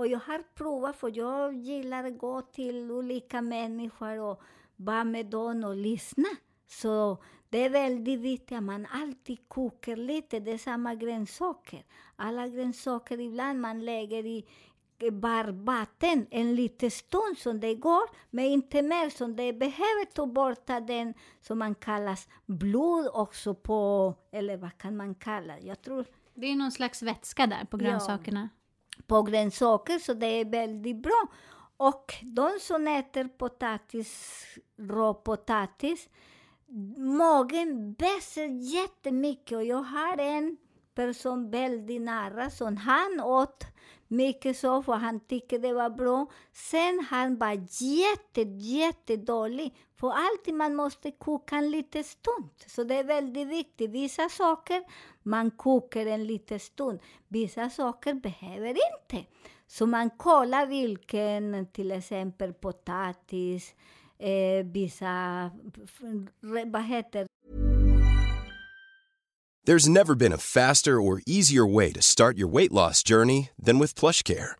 Och 0.00 0.06
jag 0.06 0.18
har 0.18 0.42
provat, 0.54 0.96
för 0.96 1.12
jag 1.18 1.54
gillar 1.54 2.04
att 2.04 2.18
gå 2.18 2.42
till 2.42 2.90
olika 2.90 3.42
människor 3.42 4.20
och 4.20 4.42
vara 4.76 5.04
med 5.04 5.26
dem 5.26 5.64
och 5.64 5.76
lyssna. 5.76 6.28
Så 6.66 7.22
det 7.48 7.58
är 7.58 7.70
väldigt 7.70 8.20
viktigt 8.20 8.58
att 8.58 8.62
man 8.62 8.86
alltid 8.90 9.48
kokar 9.48 9.96
lite, 9.96 10.40
det 10.40 10.50
är 10.52 10.58
samma 10.58 10.94
grönsaker. 10.94 11.84
Alla 12.16 12.48
grönsaker 12.48 13.20
ibland 13.20 13.60
man 13.60 13.84
lägger 13.84 14.26
i 14.26 14.44
varmvatten 15.12 16.26
en 16.30 16.54
liten 16.54 16.90
stund 16.90 17.38
som 17.38 17.60
det 17.60 17.74
går, 17.74 18.02
men 18.30 18.44
inte 18.44 18.82
mer. 18.82 19.10
Så 19.10 19.26
det 19.26 19.52
behöver 19.52 20.04
ta 20.04 20.26
bort 20.26 20.66
den 20.66 21.14
som 21.40 21.58
man 21.58 21.74
kallas 21.74 22.28
blod 22.46 23.08
också 23.12 23.54
på, 23.54 24.14
eller 24.32 24.56
vad 24.56 24.78
kan 24.78 24.96
man 24.96 25.14
kalla 25.14 25.60
Jag 25.60 25.82
tror 25.82 26.04
Det 26.34 26.46
är 26.46 26.56
någon 26.56 26.72
slags 26.72 27.02
vätska 27.02 27.46
där 27.46 27.64
på 27.64 27.76
Ja 28.34 28.48
på 29.06 29.22
grönsaker, 29.22 29.98
så 29.98 30.14
det 30.14 30.26
är 30.26 30.44
väldigt 30.44 31.02
bra. 31.02 31.26
Och 31.76 32.14
de 32.22 32.50
som 32.60 32.86
äter 32.86 33.24
potatis, 33.24 34.42
rå 34.78 35.14
potatis, 35.14 36.08
magen 36.96 37.94
växer 37.98 38.46
jättemycket. 38.46 39.56
Och 39.56 39.64
jag 39.64 39.82
har 39.82 40.18
en 40.18 40.56
person 40.94 41.50
väldigt 41.50 42.02
nära 42.02 42.50
som 42.50 42.76
han 42.76 43.20
åt 43.20 43.64
mycket 44.08 44.56
så, 44.56 44.82
för 44.82 44.92
han 44.92 45.20
tyckte 45.20 45.58
det 45.58 45.72
var 45.72 45.90
bra. 45.90 46.26
Sen 46.52 47.06
han 47.10 47.38
var 47.38 47.66
jätte, 47.82 48.40
jättedålig. 48.42 49.74
För 50.00 50.12
alltid 50.12 50.54
man 50.54 50.76
måste 50.76 51.10
koka 51.10 51.56
en 51.56 51.70
liten 51.70 52.04
stund. 52.04 52.50
Så 52.66 52.84
det 52.84 52.94
är 52.94 53.04
väldigt 53.04 53.48
viktigt. 53.48 53.90
Vissa 53.90 54.28
saker 54.28 54.84
man 55.22 55.50
kokar 55.50 56.06
en 56.06 56.26
liten 56.26 56.60
stund. 56.60 57.00
Vissa 57.28 57.70
saker 57.70 58.14
behöver 58.14 58.68
inte. 58.68 59.26
Så 59.66 59.86
man 59.86 60.10
kollar 60.10 60.66
vilken, 60.66 61.66
till 61.72 61.92
exempel 61.92 62.52
potatis, 62.52 63.74
eh, 64.18 64.64
vissa, 64.64 65.50
vad 66.66 66.84
heter 66.84 67.26
There's 69.66 69.88
never 69.88 70.14
been 70.14 70.32
a 70.32 70.38
faster 70.38 71.00
or 71.00 71.20
easier 71.26 71.66
way 71.66 71.92
to 71.92 72.00
start 72.00 72.38
your 72.38 72.48
weight 72.48 72.72
loss 72.72 73.02
journey 73.02 73.50
than 73.64 73.78
with 73.78 73.94
PlushCare. 73.94 74.59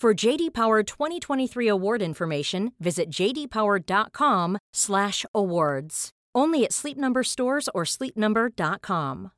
For 0.00 0.14
JD 0.26 0.50
Power 0.52 0.82
2023 0.84 1.68
award 1.68 2.02
information, 2.02 2.72
visit 2.78 3.10
jdpower.com/awards. 3.10 6.10
Only 6.38 6.64
at 6.64 6.72
Sleep 6.72 6.96
Number 6.96 7.22
stores 7.24 7.68
or 7.74 7.84
sleepnumber.com. 7.84 9.30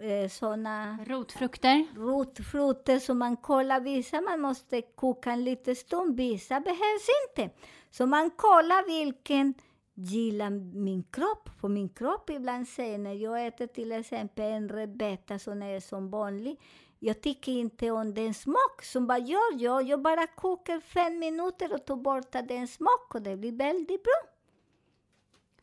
Eh, 0.00 0.28
Såna 0.28 0.98
Rotfrukter. 1.06 1.86
rotfrukter 1.96 2.98
som 2.98 3.18
man 3.18 3.36
kollar 3.36 3.80
vissa, 3.80 4.20
man 4.20 4.40
måste 4.40 4.82
koka 4.82 5.32
en 5.32 5.44
liten 5.44 5.76
stund, 5.76 6.16
vissa 6.16 6.60
behövs 6.60 7.08
inte. 7.28 7.50
Så 7.90 8.06
man 8.06 8.30
kollar 8.30 8.86
vilken 8.86 9.54
gillar 9.94 10.50
min 10.74 11.02
kropp. 11.02 11.48
För 11.60 11.68
min 11.68 11.88
kropp 11.88 12.30
ibland 12.30 12.68
säger 12.68 12.98
när 12.98 13.14
jag 13.14 13.46
äter 13.46 13.66
till 13.66 13.92
exempel 13.92 14.44
en 14.44 14.68
rödbeta 14.68 15.38
som 15.38 15.62
är 15.62 15.80
som 15.80 16.10
vanlig, 16.10 16.60
jag 16.98 17.20
tycker 17.20 17.52
inte 17.52 17.90
om 17.90 18.14
den 18.14 18.34
smak. 18.34 18.82
Så 18.82 19.00
vad 19.00 19.28
gör 19.28 19.62
jag? 19.62 19.82
Jag 19.82 20.02
bara 20.02 20.26
kokar 20.26 20.80
fem 20.80 21.18
minuter 21.18 21.74
och 21.74 21.84
tar 21.84 21.96
bort 21.96 22.32
den 22.32 22.68
smak 22.68 23.14
och 23.14 23.22
det 23.22 23.36
blir 23.36 23.52
väldigt 23.52 24.02
bra. 24.02 24.36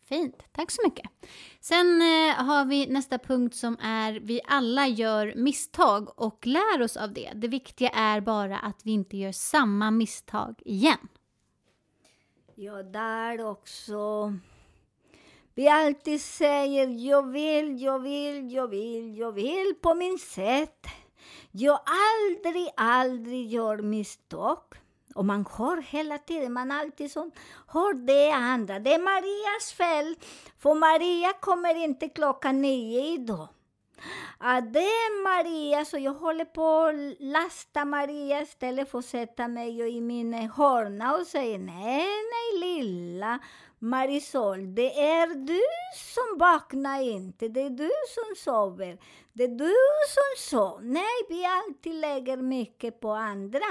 Fint, 0.04 0.44
tack 0.52 0.72
så 0.72 0.82
mycket. 0.86 1.06
Sen 1.60 2.02
eh, 2.02 2.36
har 2.36 2.66
vi 2.66 2.88
nästa 2.88 3.18
punkt 3.18 3.56
som 3.56 3.78
är 3.82 4.13
vi 4.13 4.42
alla 4.46 4.88
gör 4.88 5.34
misstag 5.36 6.20
och 6.20 6.48
lär 6.48 6.82
oss 6.82 6.98
av 6.98 7.13
det. 7.13 7.32
Det 7.36 7.48
viktiga 7.48 7.90
är 7.90 8.22
bara 8.22 8.58
att 8.58 8.82
vi 8.86 8.92
inte 8.92 9.18
gör 9.18 9.32
samma 9.32 9.92
misstag 9.92 10.56
igen. 10.66 11.08
Ja, 12.56 12.84
där 12.84 13.46
också. 13.46 14.34
Vi 15.56 15.68
alltid 15.68 16.22
säger 16.22 16.88
jag 16.88 17.32
vill, 17.32 17.82
jag 17.82 18.00
vill, 18.00 18.52
jag 18.52 18.68
vill, 18.68 19.18
jag 19.18 19.32
vill 19.32 19.75
på 19.82 19.94
min 19.94 20.20
sätt. 20.20 20.88
Jag 21.51 21.80
aldrig, 21.86 22.70
aldrig 22.77 23.51
gör 23.51 23.77
misstag. 23.77 24.60
Och 25.15 25.25
man 25.25 25.46
hör 25.58 25.82
hela 25.82 26.18
tiden, 26.18 26.53
man 26.53 26.72
alltid 26.72 27.12
som 27.12 27.32
hör 27.68 27.94
det 27.94 28.32
andra. 28.32 28.80
Det 28.80 28.94
är 28.94 29.00
Marias 29.00 29.74
fel, 29.74 30.15
för 30.60 30.75
Maria 30.75 31.34
kommer 31.34 31.75
inte 31.75 32.10
klockan 32.10 32.62
nio 32.62 33.13
idag. 33.13 33.48
Ja, 34.39 34.62
det 34.62 34.80
är 34.80 35.24
Maria, 35.24 35.86
så 35.86 35.98
jag 35.98 36.13
håller 36.13 36.45
på 36.45 36.84
att 36.84 37.15
lasta 37.19 37.86
Maria 37.86 38.41
istället 38.41 38.91
för 38.91 39.00
att 39.00 39.06
sätta 39.06 39.48
mig 39.48 39.98
i 39.98 40.02
min 40.02 40.34
hörna 40.34 41.15
och 41.15 41.28
säga 41.28 41.58
nej, 41.58 42.08
nej 42.08 42.60
lilla 42.60 43.39
Marisol, 43.84 44.76
det 44.76 45.00
är 45.02 45.28
du 45.28 45.62
som 45.96 46.38
vaknar 46.39 47.02
inte, 47.02 47.48
det 47.48 47.62
är 47.62 47.69
du 47.69 47.91
som 48.08 48.36
sover, 48.36 48.98
det 49.34 49.43
är 49.43 49.48
du 49.48 49.74
som 50.08 50.58
sover. 50.58 50.84
Nej, 50.84 51.26
vi 51.30 51.46
alltid 51.46 51.96
lägger 51.96 52.38
mycket 52.38 53.00
på 53.00 53.12
andra. 53.12 53.65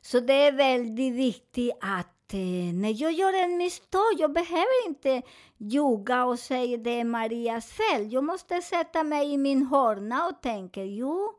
Så 0.00 0.20
det 0.20 0.32
är 0.32 0.52
väldigt 0.52 1.14
viktigt 1.14 1.72
att 1.80 2.34
eh, 2.34 2.74
när 2.74 3.02
jag 3.02 3.12
gör 3.12 3.44
en 3.44 3.56
misstag, 3.56 4.12
jag 4.18 4.32
behöver 4.32 4.86
inte 4.86 5.22
ljuga 5.56 6.24
och 6.24 6.38
säga 6.38 6.76
det 6.76 7.00
är 7.00 7.04
Marias 7.04 7.72
fel. 7.72 8.12
Jag 8.12 8.24
måste 8.24 8.62
sätta 8.62 9.02
mig 9.02 9.32
i 9.32 9.38
min 9.38 9.66
hörna 9.66 10.26
och 10.26 10.42
tänka, 10.42 10.84
jo, 10.84 11.32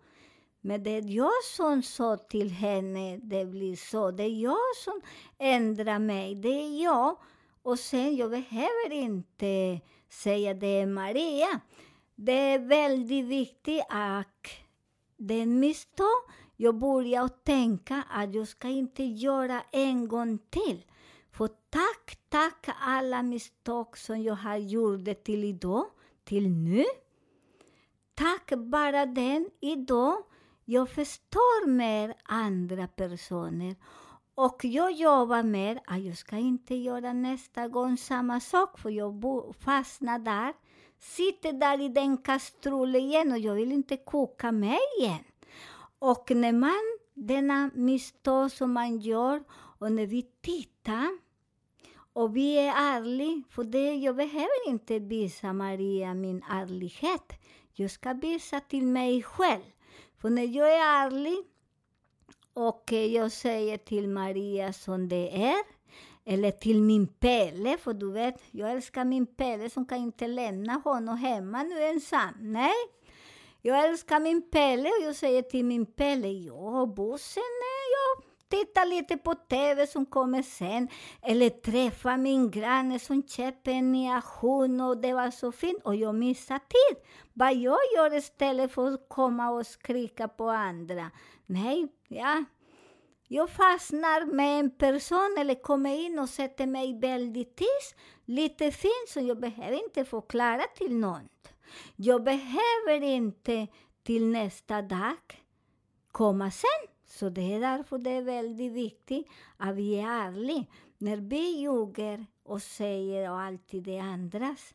men 0.61 0.83
det 0.83 0.89
är 0.89 1.15
jag 1.15 1.43
som 1.55 1.83
sa 1.83 2.17
till 2.17 2.49
henne, 2.49 3.17
det 3.17 3.45
blir 3.45 3.75
så. 3.75 4.11
Det 4.11 4.23
är 4.23 4.41
jag 4.43 4.75
som 4.83 5.01
ändrar 5.37 5.99
mig, 5.99 6.35
det 6.35 6.49
är 6.49 6.83
jag. 6.83 7.17
Och 7.67 7.79
sen, 7.79 8.15
jag 8.15 8.31
behöver 8.31 8.91
inte 8.91 9.79
säga 10.09 10.53
det 10.53 10.67
är 10.67 10.85
Maria. 10.85 11.59
Det 12.15 12.31
är 12.31 12.59
väldigt 12.59 13.25
viktigt 13.25 13.83
att 13.89 14.47
det 15.17 15.33
är 15.33 15.45
misstag. 15.45 16.17
Jag 16.55 16.77
börjar 16.77 17.27
tänka 17.27 18.03
att 18.09 18.35
jag 18.35 18.47
ska 18.47 18.67
inte 18.67 19.03
göra 19.03 19.61
en 19.71 20.07
gång 20.07 20.39
till. 20.49 20.85
För 21.31 21.47
tack, 21.47 22.19
tack 22.29 22.67
alla 22.79 23.23
misstag 23.23 23.97
som 23.97 24.23
jag 24.23 24.35
har 24.35 24.57
gjort 24.57 25.23
till 25.23 25.43
idag, 25.43 25.85
till 26.23 26.49
nu. 26.49 26.85
Tack 28.15 28.51
bara 28.57 29.05
den 29.05 29.49
idag. 29.61 30.17
Jag 30.65 30.89
förstår 30.89 31.67
mer 31.67 32.13
andra 32.23 32.87
personer. 32.87 33.75
Och 34.37 34.65
jag 34.65 34.91
jobbar 34.91 35.43
med 35.43 35.79
att 35.85 36.03
jag 36.03 36.17
ska 36.17 36.37
inte 36.37 36.75
göra 36.75 37.13
nästa 37.13 37.67
gång 37.67 37.97
samma 37.97 38.39
sak, 38.39 38.79
för 38.79 38.89
jag 38.89 39.23
fastnar 39.59 40.19
där. 40.19 40.53
Sitter 40.99 41.53
där 41.53 41.81
i 41.81 41.89
den 41.89 42.17
kastrullen 42.17 43.01
igen 43.01 43.31
och 43.31 43.39
jag 43.39 43.55
vill 43.55 43.71
inte 43.71 43.97
koka 43.97 44.51
mig 44.51 44.79
igen. 44.99 45.23
Och 45.99 46.31
när 46.31 46.53
man, 46.53 46.97
denna 47.13 47.71
misstag 47.73 48.51
som 48.51 48.73
man 48.73 48.97
gör, 48.97 49.43
och 49.79 49.91
när 49.91 50.05
vi 50.05 50.21
tittar 50.41 51.17
och 52.13 52.37
vi 52.37 52.57
är 52.57 52.73
ärliga, 52.75 53.43
för 53.49 53.63
det, 53.63 53.95
jag 53.95 54.15
behöver 54.15 54.67
inte 54.67 54.99
visa 54.99 55.53
Maria 55.53 56.13
min 56.13 56.43
ärlighet. 56.49 57.33
Jag 57.73 57.91
ska 57.91 58.13
visa 58.13 58.59
till 58.59 58.83
mig 58.83 59.23
själv. 59.23 59.63
För 60.17 60.29
när 60.29 60.43
jag 60.57 60.73
är 60.75 61.05
ärlig 61.05 61.37
och 62.57 62.93
eh, 62.93 63.05
jag 63.05 63.31
säger 63.31 63.77
till 63.77 64.07
Maria 64.07 64.73
som 64.73 65.09
det 65.09 65.45
är, 65.45 65.57
eller 66.25 66.51
till 66.51 66.81
min 66.81 67.07
Pelle, 67.07 67.77
för 67.77 67.93
du 67.93 68.11
vet, 68.11 68.35
jag 68.51 68.71
älskar 68.71 69.05
min 69.05 69.25
Pelle 69.25 69.69
som 69.69 69.85
kan 69.85 69.97
inte 69.97 70.27
lämna 70.27 70.73
honom 70.73 71.17
hemma 71.17 71.63
nu 71.63 71.83
ensam. 71.83 72.33
Nej, 72.39 72.75
jag 73.61 73.89
älskar 73.89 74.19
min 74.19 74.49
Pelle 74.49 74.89
och 74.89 75.05
jag 75.05 75.15
säger 75.15 75.41
till 75.41 75.65
min 75.65 75.85
Pelle, 75.85 76.27
ja, 76.27 76.93
bussen, 76.95 77.43
eh, 77.43 77.87
jag 77.95 78.23
tittar 78.49 78.85
lite 78.85 79.17
på 79.17 79.35
TV 79.35 79.87
som 79.87 80.05
kommer 80.05 80.41
sen. 80.41 80.87
Eller 81.21 81.49
träffar 81.49 82.17
min 82.17 82.51
granne 82.51 82.99
som 82.99 83.23
köper 83.27 83.71
en 83.71 83.91
ny 83.91 84.09
hund 84.41 84.81
och 84.81 84.97
det 84.97 85.13
var 85.13 85.31
så 85.31 85.51
fint 85.51 85.83
och 85.83 85.95
jag 85.95 86.15
missar 86.15 86.59
tid. 86.59 87.03
Vad 87.33 87.55
jag 87.55 87.79
gör 87.95 88.15
istället 88.15 88.71
för 88.71 88.93
att 88.93 89.09
komma 89.09 89.49
och 89.49 89.67
skrika 89.67 90.27
på 90.27 90.49
andra. 90.49 91.11
Nej, 91.45 91.87
ja, 92.07 92.43
jag 93.27 93.49
fastnar 93.49 94.25
med 94.25 94.59
en 94.59 94.71
person 94.71 95.35
eller 95.39 95.55
kommer 95.55 96.05
in 96.05 96.19
och 96.19 96.29
sätter 96.29 96.65
mig 96.65 96.99
väldigt 96.99 97.55
tyst, 97.55 97.95
lite 98.25 98.71
fint, 98.71 99.09
så 99.09 99.19
jag 99.19 99.39
behöver 99.39 99.83
inte 99.83 100.05
förklara 100.05 100.63
till 100.75 100.95
någon. 100.95 101.29
Jag 101.95 102.23
behöver 102.23 103.03
inte 103.03 103.67
till 104.03 104.27
nästa 104.27 104.81
dag 104.81 105.15
komma 106.11 106.51
sen. 106.51 106.93
Så 107.05 107.29
det 107.29 107.53
är 107.53 107.59
därför 107.59 107.97
det 107.97 108.11
är 108.11 108.21
väldigt 108.21 108.71
viktigt 108.71 109.27
att 109.57 109.75
vi 109.75 109.99
är 109.99 110.07
ärliga. 110.07 110.65
När 110.97 111.17
vi 111.17 111.57
ljuger 111.57 112.25
och 112.43 112.61
säger 112.61 113.31
och 113.31 113.39
alltid 113.39 113.83
det 113.83 113.99
andras. 113.99 114.73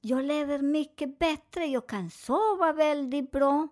Jag 0.00 0.24
lever 0.24 0.58
mycket 0.58 1.18
bättre, 1.18 1.66
jag 1.66 1.86
kan 1.86 2.10
sova 2.10 2.72
väldigt 2.72 3.30
bra, 3.30 3.68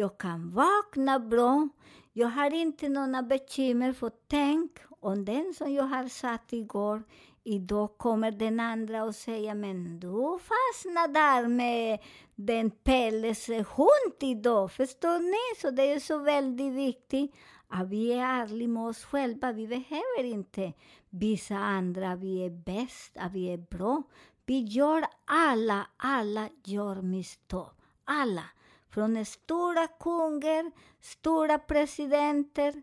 jag 0.00 0.18
kan 0.18 0.50
vakna 0.50 1.18
bra, 1.18 1.68
jag 2.12 2.28
har 2.28 2.54
inte 2.54 2.88
några 2.88 3.22
bekymmer 3.22 3.92
för 3.92 4.12
tänk 4.28 4.70
om 5.00 5.24
den 5.24 5.54
som 5.54 5.72
jag 5.72 5.84
har 5.84 6.08
satt 6.08 6.52
igår, 6.52 7.02
idag 7.44 7.98
kommer 7.98 8.30
den 8.30 8.60
andra 8.60 9.04
och 9.04 9.14
säger 9.14 9.54
men 9.54 10.00
du 10.00 10.38
fastnade 10.38 11.12
där 11.12 11.48
med 11.48 11.98
den 12.34 12.70
Pelles 12.70 13.48
hund 13.48 14.16
idag, 14.20 14.72
förstår 14.72 15.18
ni? 15.18 15.60
Så 15.60 15.70
det 15.70 15.92
är 15.92 16.00
så 16.00 16.18
väldigt 16.18 16.72
viktigt 16.72 17.34
att 17.68 17.88
vi 17.88 18.12
är 18.12 18.42
ärliga 18.42 18.68
med 18.68 18.86
oss 18.86 19.04
själva. 19.04 19.52
Vi 19.52 19.66
behöver 19.66 20.24
inte 20.24 20.72
visa 21.10 21.56
andra 21.56 22.10
att 22.10 22.18
vi 22.18 22.44
är 22.44 22.50
bäst, 22.50 23.16
att 23.16 23.32
vi 23.32 23.52
är 23.52 23.58
bra. 23.58 24.02
Vi 24.46 24.60
gör 24.60 25.04
alla, 25.24 25.86
alla 25.96 26.48
gör 26.64 27.02
misstag. 27.02 27.70
Alla. 28.04 28.44
Från 28.90 29.24
stora 29.24 29.86
kungar, 29.86 30.70
stora 31.00 31.58
presidenter, 31.58 32.82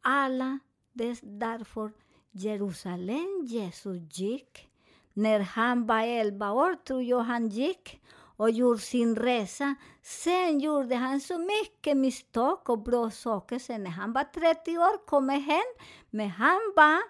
alla. 0.00 0.58
Det 0.92 1.04
är 1.04 1.18
därför 1.22 1.92
Jerusalem 2.30 3.44
Jesus 3.44 4.18
gick. 4.18 4.68
När 5.12 5.40
han 5.40 5.86
var 5.86 6.00
11 6.00 6.52
år 6.52 6.74
tror 6.74 7.02
jag 7.02 7.20
han 7.20 7.48
gick 7.48 8.00
och 8.36 8.50
gjorde 8.50 8.80
sin 8.80 9.16
resa. 9.16 9.74
Sen 10.02 10.60
gjorde 10.60 10.94
han 10.94 11.20
så 11.20 11.38
mycket 11.38 11.96
misstag 11.96 12.70
och 12.70 12.82
bra 12.82 13.10
saker. 13.10 13.58
Sen 13.58 13.84
när 13.84 13.90
han 13.90 14.12
var 14.12 14.24
30 14.24 14.78
år 14.78 15.06
kom 15.06 15.28
han 15.28 15.40
hem, 15.40 15.74
men 16.10 16.28
han 16.28 16.72
var 16.76 17.02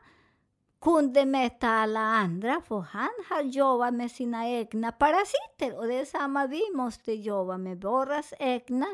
kunde 0.82 1.26
mäta 1.26 1.68
alla 1.68 2.00
andra, 2.00 2.62
för 2.68 2.80
han 2.80 3.10
har 3.28 3.42
jobbat 3.42 3.94
med 3.94 4.10
sina 4.10 4.48
egna 4.48 4.92
parasiter. 4.92 5.78
Och 5.78 5.86
det 5.86 5.94
är 5.94 6.04
samma, 6.04 6.46
vi 6.46 6.62
måste 6.74 7.12
jobba 7.12 7.58
med 7.58 7.82
våra 7.82 8.22
egna 8.38 8.86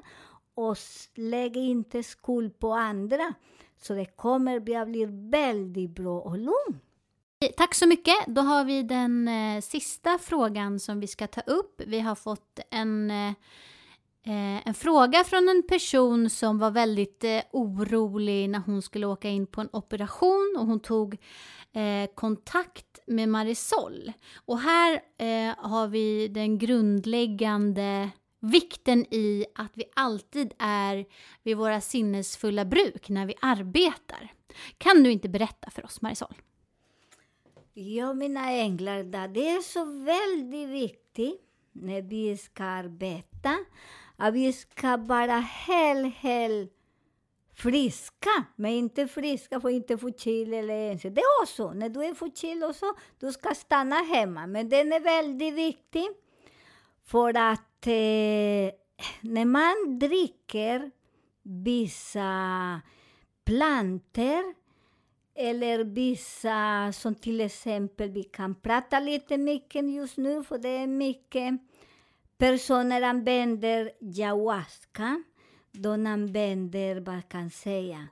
och 0.55 0.77
lägga 1.14 1.61
inte 1.61 2.03
skuld 2.03 2.59
på 2.59 2.72
andra. 2.72 3.35
Så 3.83 3.94
det 3.94 4.16
kommer 4.16 4.57
att 4.57 4.88
bli 4.88 5.07
väldigt 5.31 5.90
bra 5.90 6.20
och 6.20 6.38
lugnt. 6.38 6.83
Tack 7.57 7.74
så 7.74 7.87
mycket. 7.87 8.14
Då 8.27 8.40
har 8.40 8.64
vi 8.64 8.83
den 8.83 9.29
eh, 9.29 9.61
sista 9.61 10.18
frågan 10.18 10.81
som 10.81 11.01
vi 11.01 11.07
ska 11.07 11.27
ta 11.27 11.40
upp. 11.40 11.83
Vi 11.87 12.01
har 12.01 12.14
fått 12.14 12.61
en, 12.70 13.11
eh, 13.11 13.29
eh, 14.24 14.68
en 14.68 14.74
fråga 14.74 15.24
från 15.24 15.48
en 15.48 15.62
person 15.68 16.31
som 16.31 16.59
var 16.59 16.70
väldigt 16.70 17.24
eh, 17.24 17.40
orolig 17.53 18.51
när 18.51 18.59
hon 18.59 18.83
skulle 18.83 19.07
åka 19.07 19.29
in 19.29 19.46
på 19.46 19.61
en 19.61 19.68
operation 19.72 20.57
och 20.59 20.66
hon 20.66 20.81
tog 20.81 21.18
eh, 21.75 22.15
kontakt 22.15 22.99
med 23.07 23.29
Marisol. 23.29 24.13
Och 24.47 24.59
här 24.59 25.01
eh, 25.19 25.55
har 25.59 25.89
vi 25.89 26.29
den 26.29 26.59
grundläggande 26.59 28.11
vikten 28.41 29.15
i 29.15 29.47
att 29.55 29.73
vi 29.75 29.85
alltid 29.97 30.55
är 30.59 31.07
vid 31.43 31.57
våra 31.57 31.81
sinnesfulla 31.81 32.65
bruk 32.65 33.09
när 33.09 33.27
vi 33.27 33.35
arbetar. 33.41 34.33
Kan 34.79 35.03
du 35.03 35.13
inte 35.13 35.29
berätta 35.29 35.71
för 35.71 35.85
oss 35.85 36.01
Marisol? 36.01 36.35
Ja, 37.75 38.13
mina 38.13 38.51
änglar, 38.51 39.29
det 39.29 39.49
är 39.49 39.61
så 39.61 39.85
väldigt 39.85 40.69
viktigt 40.69 41.41
när 41.73 42.03
vi 42.03 42.37
ska 42.37 42.65
arbeta 42.65 43.57
att 44.17 44.35
vi 44.35 44.53
ska 44.53 44.97
vara 44.97 45.39
helt, 45.39 46.15
helt 46.15 46.78
friska. 47.59 48.44
Men 48.57 48.71
inte 48.71 49.07
friska 49.07 49.61
för 49.61 49.68
inte 49.68 49.99
förkyld 49.99 50.55
eller 50.55 50.75
ens. 50.75 51.03
Det 51.03 51.09
är 51.09 51.42
också, 51.42 51.73
när 51.73 51.88
du 51.88 52.05
är 52.05 52.14
förkyld 52.14 52.64
också, 52.64 52.87
du 53.18 53.33
ska 53.33 53.55
stanna 53.55 53.97
hemma. 53.97 54.47
Men 54.47 54.68
den 54.68 54.92
är 54.92 55.01
väldigt 55.01 55.55
viktig 55.55 56.07
för 57.05 57.29
att 57.37 57.87
eh, 57.87 58.73
när 59.21 59.44
man 59.44 59.99
dricker 59.99 60.90
vissa 61.42 62.81
planter 63.44 64.55
eller 65.35 65.85
vissa 65.85 66.92
som 66.92 67.14
till 67.14 67.40
exempel, 67.40 68.11
vi 68.11 68.23
kan 68.23 68.55
prata 68.55 69.01
lite 69.01 69.38
mycket 69.38 69.90
just 69.90 70.16
nu, 70.16 70.44
för 70.44 70.59
det 70.59 70.68
är 70.68 70.87
mycket 70.87 71.61
personer 72.38 73.03
använder 73.03 73.90
ayahuasca. 74.03 75.23
De 75.81 76.07
använder, 76.07 77.01
vad 77.01 77.29
kan 77.29 77.43
jag 77.43 77.53
säga, 77.53 78.09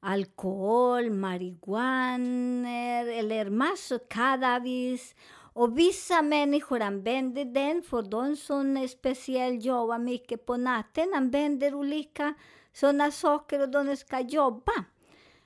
alkohol, 0.00 1.10
marijuana 1.10 2.70
eller 3.12 3.50
massor, 3.50 4.00
cannabis. 4.10 5.14
Och 5.52 5.78
vissa 5.78 6.22
människor 6.22 6.80
använder 6.80 7.44
den, 7.44 7.82
för 7.82 8.02
de 8.02 8.36
som 8.36 8.88
speciellt 8.88 9.64
jobbar 9.64 9.98
mycket 9.98 10.46
på 10.46 10.56
natten 10.56 11.14
använder 11.16 11.74
olika 11.74 12.34
sådana 12.72 13.10
saker 13.10 13.60
och 13.60 13.68
de 13.68 13.96
ska 13.96 14.20
jobba. 14.20 14.72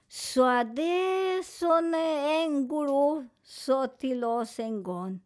Så 0.08 0.62
det 0.76 0.82
är 0.82 1.42
som 1.42 1.94
en 1.94 2.68
guru 2.68 3.28
sa 3.42 3.86
till 3.86 4.24
oss 4.24 4.58
en 4.58 4.82
gång. 4.82 5.20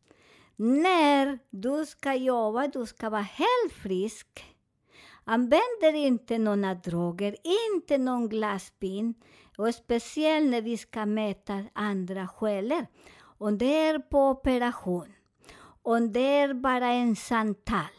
När 0.57 1.39
du 1.51 1.87
ska 1.87 2.15
jobba, 2.15 2.67
du 2.67 2.87
ska 2.87 3.11
vara 3.11 3.21
helt 3.23 3.73
frisk. 3.83 4.45
Använder 5.31 5.95
inte 5.95 6.39
några 6.39 6.75
droger, 6.75 7.37
inte 7.71 7.99
någon 7.99 8.29
glasspin. 8.29 9.15
Och 9.59 9.75
speciellt 9.75 10.51
när 10.51 10.63
vi 10.63 10.77
ska 10.77 11.07
mäta 11.07 11.65
andra 11.73 12.29
själar. 12.29 12.87
Om 13.21 13.59
det 13.59 13.77
är 13.77 13.99
på 13.99 14.29
operation, 14.29 15.13
om 15.83 16.13
det 16.13 16.39
är 16.39 16.55
bara 16.55 16.87
en 16.87 17.17
samtal. 17.17 17.95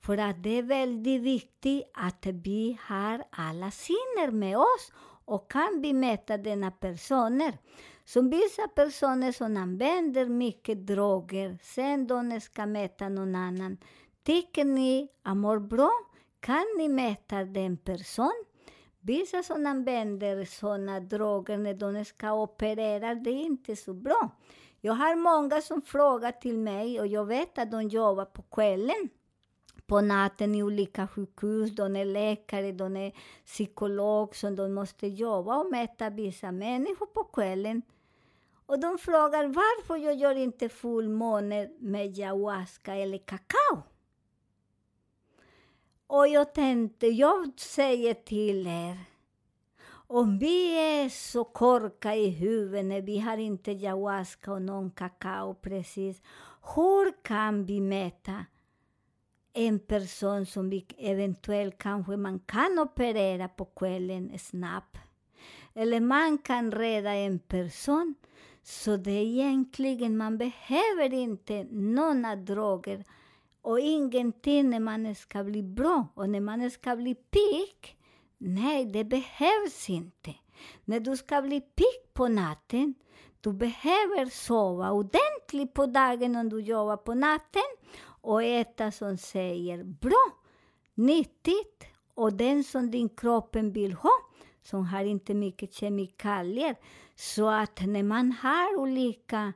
För 0.00 0.18
att 0.18 0.42
det 0.42 0.58
är 0.58 0.62
väldigt 0.62 1.22
viktigt 1.22 1.90
att 1.94 2.26
vi 2.26 2.78
har 2.86 3.24
alla 3.30 3.70
sinner 3.70 4.30
med 4.30 4.58
oss 4.58 4.92
och 5.24 5.50
kan 5.50 5.80
vi 5.82 5.92
mäta 5.92 6.36
denna 6.36 6.70
personer. 6.70 7.58
Som 8.04 8.30
vissa 8.30 8.68
personer 8.68 9.32
som 9.32 9.56
använder 9.56 10.26
mycket 10.26 10.86
droger, 10.86 11.58
sen 11.62 12.06
de 12.06 12.40
ska 12.40 12.66
mäta 12.66 13.08
någon 13.08 13.34
annan. 13.34 13.78
Tycker 14.22 14.64
ni 14.64 15.08
att 15.22 15.36
mår 15.36 15.58
bra? 15.58 15.90
Kan 16.40 16.66
ni 16.78 16.88
mäta 16.88 17.44
den 17.44 17.76
person? 17.76 18.44
Vissa 19.00 19.42
som 19.42 19.66
använder 19.66 20.44
sådana 20.44 21.00
droger 21.00 21.58
när 21.58 21.74
de 21.74 22.04
ska 22.04 22.32
operera, 22.32 23.14
det 23.14 23.30
är 23.30 23.42
inte 23.42 23.76
så 23.76 23.94
bra. 23.94 24.30
Jag 24.80 24.92
har 24.92 25.16
många 25.16 25.60
som 25.60 25.82
frågar 25.82 26.32
till 26.32 26.58
mig 26.58 27.00
och 27.00 27.06
jag 27.06 27.24
vet 27.24 27.58
att 27.58 27.70
de 27.70 27.88
jobbar 27.88 28.24
på 28.24 28.42
kvällen 28.42 29.08
på 29.86 30.00
natten 30.00 30.54
i 30.54 30.62
olika 30.62 31.08
sjukhus. 31.08 31.70
De 31.70 31.96
är 31.96 32.04
läkare, 32.04 32.72
de 32.72 32.96
är 32.96 33.12
psykolog, 33.44 34.36
så 34.36 34.50
de 34.50 34.74
måste 34.74 35.06
jobba 35.06 35.58
och 35.58 35.70
mäta 35.70 36.10
vissa 36.10 36.52
människor 36.52 37.06
på 37.06 37.24
kvällen. 37.24 37.82
Och 38.66 38.80
de 38.80 38.98
frågar 38.98 39.46
varför 39.46 39.96
jag 39.96 40.14
gör 40.14 40.34
inte 40.34 40.68
fullmåne 40.68 41.70
med 41.78 42.00
ayahuasca 42.00 42.94
eller 42.94 43.18
kakao. 43.18 43.82
Och 46.10 46.28
jag 46.28 46.54
tänkte, 46.54 47.06
jag 47.06 47.60
säger 47.60 48.14
till 48.14 48.66
er, 48.66 48.98
om 49.90 50.38
vi 50.38 50.74
är 50.74 51.08
så 51.08 51.44
korkade 51.44 52.16
i 52.16 52.30
huvudet 52.30 53.04
vi 53.04 53.18
har 53.18 53.36
inte 53.36 53.70
ayahuasca 53.70 54.52
och 54.52 54.62
någon 54.62 54.90
kakao 54.90 55.54
precis, 55.54 56.22
hur 56.74 57.22
kan 57.22 57.64
vi 57.64 57.80
mäta 57.80 58.44
en 59.52 59.78
person 59.78 60.46
som 60.46 60.70
vi 60.70 60.86
eventuellt 60.98 61.78
kanske 61.78 62.16
man 62.16 62.38
kan 62.38 62.78
operera 62.78 63.48
på 63.48 63.64
kvällen 63.64 64.38
snabbt? 64.38 64.96
Eller 65.74 66.00
man 66.00 66.38
kan 66.38 66.72
rädda 66.72 67.12
en 67.12 67.38
person. 67.38 68.14
Så 68.62 68.96
det 68.96 69.10
är 69.10 69.24
egentligen, 69.24 70.16
man 70.16 70.38
behöver 70.38 71.12
inte 71.12 71.64
några 71.70 72.36
droger 72.36 73.04
och 73.68 73.80
ingenting 73.80 74.70
när 74.70 74.80
man 74.80 75.14
ska 75.14 75.44
bli 75.44 75.62
bra. 75.62 76.06
Och 76.14 76.30
när 76.30 76.40
man 76.40 76.70
ska 76.70 76.96
bli 76.96 77.14
pigg, 77.14 77.98
nej, 78.38 78.86
det 78.86 79.04
behövs 79.04 79.90
inte. 79.90 80.34
När 80.84 81.00
du 81.00 81.16
ska 81.16 81.42
bli 81.42 81.60
pigg 81.60 82.14
på 82.14 82.28
natten, 82.28 82.94
du 83.40 83.52
behöver 83.52 84.26
sova 84.26 84.90
ordentligt 84.90 85.74
på 85.74 85.86
dagen 85.86 86.36
om 86.36 86.48
du 86.48 86.60
jobbar 86.60 86.96
på 86.96 87.14
natten 87.14 87.62
och 88.04 88.42
äta 88.42 88.92
som 88.92 89.18
säger 89.18 89.84
bra, 89.84 90.24
nyttigt 90.94 91.84
och 92.14 92.32
den 92.32 92.64
som 92.64 92.90
din 92.90 93.08
kropp 93.08 93.56
vill 93.56 93.92
ha, 93.92 94.12
som 94.62 94.86
har 94.86 95.04
inte 95.04 95.34
mycket 95.34 95.72
kemikalier. 95.72 96.76
Så 97.14 97.48
att 97.48 97.80
när 97.86 98.02
man 98.02 98.32
har 98.32 98.80
olika, 98.80 99.52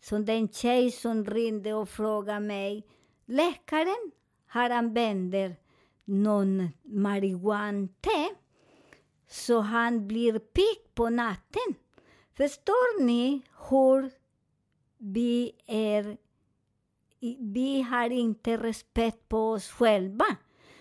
som 0.00 0.24
den 0.24 0.48
tjej 0.48 0.90
som 0.90 1.24
ringde 1.24 1.74
och 1.74 1.88
frågade 1.88 2.40
mig, 2.40 2.84
läkaren 3.28 4.10
har 4.46 4.70
använder 4.70 5.56
någon 6.04 6.68
marijuante 6.82 8.28
så 9.28 9.60
han 9.60 10.08
blir 10.08 10.38
pigg 10.38 10.94
på 10.94 11.10
natten. 11.10 11.74
Förstår 12.36 13.02
ni 13.02 13.42
hur 13.70 14.10
vi 14.98 15.52
är 15.66 16.16
vi 17.38 17.82
har 17.82 18.10
inte 18.10 18.56
respekt 18.56 19.28
på 19.28 19.50
oss 19.50 19.70
själva. 19.70 20.24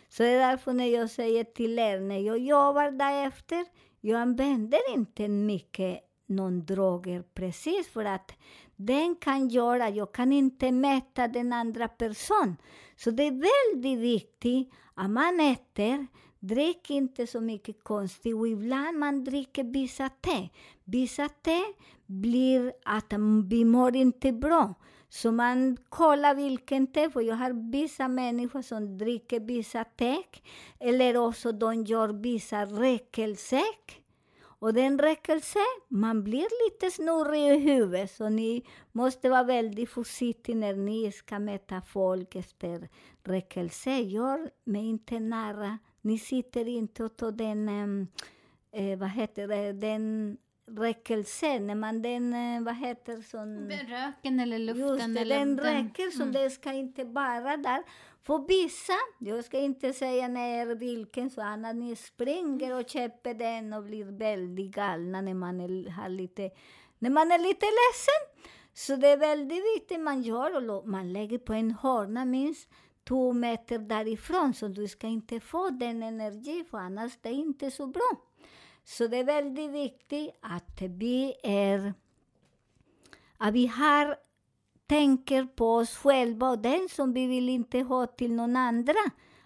Så 0.09 0.23
det 0.23 0.29
är 0.29 0.49
därför 0.49 0.73
när 0.73 0.85
jag 0.85 1.09
säger 1.09 1.43
till 1.43 1.79
er, 1.79 1.99
när 1.99 2.19
jag 2.19 2.37
jobbar 2.37 2.91
därefter, 2.91 3.65
jag 4.01 4.21
använder 4.21 4.93
inte 4.93 5.27
mycket 5.27 5.99
någon 6.25 6.65
droger 6.65 7.23
precis 7.33 7.89
för 7.89 8.05
att 8.05 8.31
den 8.77 9.15
kan 9.15 9.49
göra, 9.49 9.89
jag 9.89 10.13
kan 10.13 10.31
inte 10.31 10.71
mäta 10.71 11.27
den 11.27 11.53
andra 11.53 11.87
personen. 11.87 12.57
Så 12.95 13.11
det 13.11 13.23
är 13.23 13.31
väldigt 13.31 13.99
viktigt 13.99 14.73
att 14.93 15.09
man 15.09 15.39
äter, 15.39 16.07
drick 16.39 16.89
inte 16.89 17.27
så 17.27 17.41
mycket 17.41 17.83
konstigt 17.83 18.35
och 18.35 18.47
ibland 18.47 18.99
man 18.99 19.23
dricker 19.23 19.63
vissa 19.63 20.09
te. 20.09 20.49
Vissa 20.83 21.29
te 21.29 21.59
blir 22.05 22.73
att 22.85 23.13
vi 23.49 23.65
mår 23.65 23.95
inte 23.95 24.31
bra. 24.31 24.73
Så 25.09 25.31
man 25.31 25.77
kollar 25.89 26.35
vilken 26.35 26.87
te, 26.87 27.09
för 27.09 27.21
jag 27.21 27.35
har 27.35 27.71
vissa 27.71 28.07
människor 28.07 28.61
som 28.61 28.97
dricker 28.97 29.39
vissa 29.39 29.83
te, 29.83 30.17
eller 30.79 31.17
också 31.17 31.51
de 31.51 31.83
gör 31.83 32.09
vissa 32.09 32.65
räckelsäck. 32.65 34.01
Och 34.59 34.73
den 34.73 34.99
räckelse, 34.99 35.59
man 35.87 36.23
blir 36.23 36.65
lite 36.65 36.91
snurrig 36.91 37.55
i 37.55 37.59
huvudet, 37.59 38.11
så 38.11 38.29
ni 38.29 38.65
måste 38.91 39.29
vara 39.29 39.43
väldigt 39.43 39.89
försiktiga 39.89 40.55
när 40.55 40.73
ni 40.75 41.11
ska 41.11 41.39
mäta 41.39 41.81
folk 41.81 42.35
efter 42.35 42.89
räckelse. 43.23 43.91
Gör 43.91 44.49
mig 44.63 44.85
inte 44.85 45.19
nära. 45.19 45.77
Ni 46.01 46.19
sitter 46.19 46.67
inte 46.67 47.03
och 47.03 47.17
tar 47.17 47.31
den, 47.31 47.69
eh, 48.71 48.97
vad 48.99 49.09
heter 49.09 49.47
det, 49.47 49.73
den 49.73 50.37
räckelse, 50.71 51.59
när 51.59 51.75
man 51.75 52.01
den, 52.01 52.33
eh, 52.33 52.61
vad 52.63 52.75
heter 52.75 53.21
sån... 53.21 53.69
Röken 53.71 54.39
eller 54.39 54.59
luften 54.59 54.87
Just 54.87 55.13
det, 55.15 55.21
eller 55.21 55.39
den 55.39 55.59
räcker, 55.59 56.11
så 56.11 56.21
Mm. 56.21 56.33
det 56.33 56.49
ska 56.49 56.73
inte 56.73 57.05
bara 57.05 57.57
där. 57.57 57.83
För 58.27 58.47
vissa, 58.47 58.93
jag 59.19 59.45
ska 59.45 59.59
inte 59.59 59.93
säga 59.93 60.27
när 60.27 60.75
vilken, 60.75 61.29
så 61.29 61.41
annars 61.41 61.75
ni 61.75 61.95
springer 61.95 62.79
och 62.79 62.89
köper 62.89 63.33
den 63.33 63.73
och 63.73 63.83
blir 63.83 64.05
väldigt 64.05 64.75
galna 64.75 65.21
när 65.21 65.33
man 65.33 65.59
är, 65.61 65.89
har 65.89 66.09
lite, 66.09 66.51
när 66.99 67.09
man 67.09 67.31
är 67.31 67.39
lite 67.39 67.65
ledsen. 67.65 68.49
Så 68.73 68.95
det 68.95 69.07
är 69.07 69.17
väldigt 69.17 69.63
viktigt 69.75 69.99
man 69.99 70.21
gör 70.21 70.55
och 70.55 70.61
lo- 70.61 70.85
man 70.85 71.13
lägger 71.13 71.37
på 71.37 71.53
en 71.53 71.71
hörna 71.71 72.25
minst 72.25 72.69
två 73.07 73.33
meter 73.33 73.79
därifrån, 73.79 74.53
så 74.53 74.67
du 74.67 74.87
ska 74.87 75.07
inte 75.07 75.39
få 75.39 75.69
den 75.69 76.03
energi, 76.03 76.65
för 76.71 76.77
annars 76.77 77.17
det 77.21 77.29
är 77.29 77.33
inte 77.33 77.71
så 77.71 77.87
bra. 77.87 78.09
Så 78.83 79.07
det 79.07 79.17
är 79.17 79.23
väldigt 79.23 79.71
viktigt 79.71 80.35
att 80.41 80.81
vi 80.81 81.33
är 81.43 81.93
att 83.37 83.53
vi 83.53 83.67
har, 83.67 84.15
tänker 84.87 85.45
på 85.45 85.75
oss 85.75 85.95
själva 85.95 86.49
och 86.49 86.59
den 86.59 86.87
som 86.89 87.13
vi 87.13 87.27
vill 87.27 87.49
inte 87.49 87.79
ha 87.79 88.05
till 88.07 88.33
någon 88.33 88.55
andra. 88.55 88.99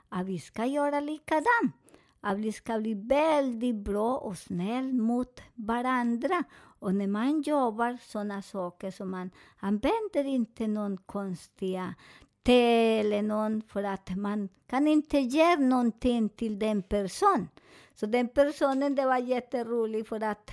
Att 0.09 0.25
vi 0.25 0.39
ska 0.39 0.65
göra 0.65 0.99
likadant. 0.99 1.75
Att 2.21 2.37
vi 2.37 2.51
ska 2.51 2.79
bli 2.79 2.93
väldigt 2.93 3.75
bra 3.75 4.17
och 4.17 4.37
snäll 4.37 4.93
mot 4.93 5.41
varandra. 5.55 6.43
Och 6.79 6.95
när 6.95 7.07
man 7.07 7.41
jobbar 7.41 7.97
sådana 8.01 8.41
saker 8.41 8.91
så 8.91 9.05
man 9.05 9.31
använder 9.59 10.25
inte 10.25 10.67
någon 10.67 10.97
konstiga 10.97 11.95
te 12.43 12.99
eller 12.99 13.21
någon 13.21 13.61
för 13.61 13.83
att 13.83 14.17
man 14.17 14.49
kan 14.67 14.87
inte 14.87 15.19
ge 15.19 15.57
någonting 15.57 16.29
till 16.29 16.59
den 16.59 16.83
personen. 16.83 17.47
Så 17.95 18.05
den 18.05 18.27
personen, 18.27 18.95
det 18.95 19.05
var 19.05 19.17
jätteroligt 19.17 20.09
för 20.09 20.23
att 20.23 20.51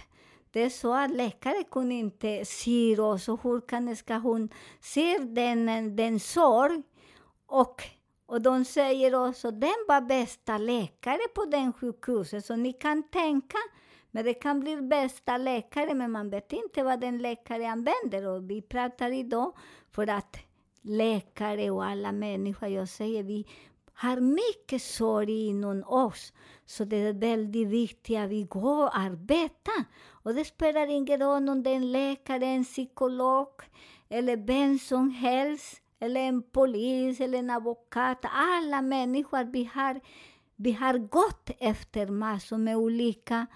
det 0.53 0.63
är 0.63 0.71
så 0.71 0.95
att 0.95 1.11
läkare 1.11 1.65
kunde 1.71 1.95
inte 1.95 2.45
se 2.45 2.99
oss 2.99 3.29
och 3.29 3.43
hur 3.43 3.61
kan, 3.61 3.97
ska 3.97 4.15
hon 4.15 4.49
se 4.81 5.19
den, 5.19 5.97
den 5.97 6.21
sorg? 6.21 6.83
Och, 7.47 7.83
och 8.27 8.43
de 8.43 8.65
säger 8.65 9.29
också 9.29 9.51
den 9.51 9.85
var 9.89 10.01
bästa 10.01 10.59
läkare 10.59 11.29
på 11.35 11.45
den 11.45 11.73
sjukhuset, 11.73 12.45
så 12.45 12.57
ni 12.57 12.73
kan 12.73 13.03
tänka 13.03 13.59
men 14.11 14.25
det 14.25 14.35
kan 14.35 14.61
bli 14.61 14.77
bästa 14.77 15.37
läkare, 15.37 15.95
men 15.95 16.11
man 16.11 16.31
vet 16.31 16.53
inte 16.53 16.83
vad 16.83 17.01
den 17.01 17.19
läkare 17.19 17.69
använder. 17.69 18.27
Och 18.27 18.51
vi 18.51 18.63
pratar 18.63 19.11
idag 19.11 19.53
för 19.91 20.07
att 20.07 20.37
läkare 20.83 21.71
och 21.71 21.85
alla 21.85 22.13
människor, 22.13 22.69
jag 22.69 22.89
säger 22.89 23.23
vi 23.23 23.47
har 23.99 24.21
mycket 24.21 24.83
sorg 24.83 25.47
inom 25.47 25.85
oss. 25.87 26.33
Så 26.67 26.85
det 26.85 26.97
är 26.97 27.13
väldigt 27.13 27.69
viktigt 27.69 28.19
att 28.19 28.31
vi 28.31 28.43
går 28.43 28.83
och 28.83 28.99
arbetar. 28.99 29.85
Och 30.09 30.35
det 30.35 30.45
spelar 30.45 30.87
ingen 30.87 31.21
roll 31.21 31.49
om 31.49 31.63
det 31.63 31.71
är 31.71 31.75
en 31.75 31.93
läkare, 31.93 32.47
en 32.47 32.65
psykolog 32.65 33.49
eller 34.09 34.37
vem 34.37 34.79
som 34.79 35.11
helst, 35.11 35.83
eller 36.01 36.21
en 36.21 36.43
polis 36.43 37.21
eller 37.21 37.39
en 37.39 37.51
advokat. 37.51 38.19
Alla 38.23 38.83
människor, 38.83 39.45
vi 39.45 39.71
har, 39.75 40.01
vi 40.57 40.73
har 40.73 40.99
gått 40.99 41.51
efter 41.59 42.07
massor 42.07 42.59
med 42.59 42.77
olika 42.77 43.47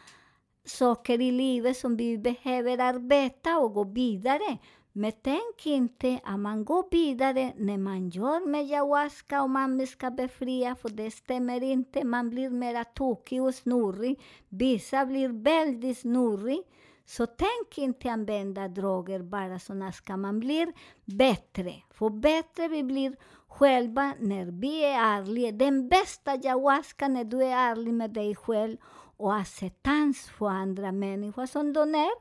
saker 0.65 1.21
i 1.21 1.31
livet 1.31 1.77
som 1.77 1.97
vi 1.97 2.19
behöver 2.19 2.79
arbeta 2.79 3.59
och 3.59 3.75
gå 3.75 3.85
vidare. 3.85 4.59
Men 4.93 5.13
tänk 5.23 5.67
inte 5.67 6.21
att 6.25 6.41
man 6.41 6.65
går 6.65 6.85
vidare 6.91 7.53
när 7.57 7.79
man 7.79 8.09
gör 8.09 8.47
med 8.47 8.61
ayahuasca 8.61 9.43
och 9.43 9.51
man 9.51 9.87
ska 9.87 10.11
befria, 10.11 10.75
för 10.75 10.89
det 10.89 11.11
stämmer 11.11 11.63
inte. 11.63 12.05
Man 12.05 12.31
blir 12.31 12.51
mera 12.51 12.85
tokig 12.85 13.43
och 13.43 13.55
snurrig. 13.55 14.21
Vissa 14.49 15.07
blir 15.07 15.29
väldigt 15.29 15.99
snurrig. 15.99 16.63
Så 17.05 17.27
tänk 17.27 17.79
inte 17.79 18.11
använda 18.11 18.69
droger 18.69 19.23
bara 19.23 19.59
så 19.59 19.91
ska 19.95 20.17
man 20.17 20.41
bli 20.41 20.73
bättre. 21.05 21.75
För 21.91 22.11
bättre 22.11 22.69
vi 22.69 22.83
blir 22.83 23.17
själva 23.49 24.15
när 24.19 24.47
vi 24.47 24.85
är 24.85 24.99
ärliga. 24.99 25.53
Den 25.53 25.89
bästa 25.89 26.31
ayahuasca 26.31 27.09
när 27.09 27.25
du 27.25 27.43
är 27.43 27.57
ärlig 27.57 27.95
med 27.95 28.11
dig 28.11 28.35
själv 28.35 28.77
och 29.17 29.35
acceptans 29.35 30.31
för 30.39 30.49
andra 30.49 30.93
människor 30.93 31.47
som 31.47 31.73
de 31.73 31.95
är. 31.95 32.13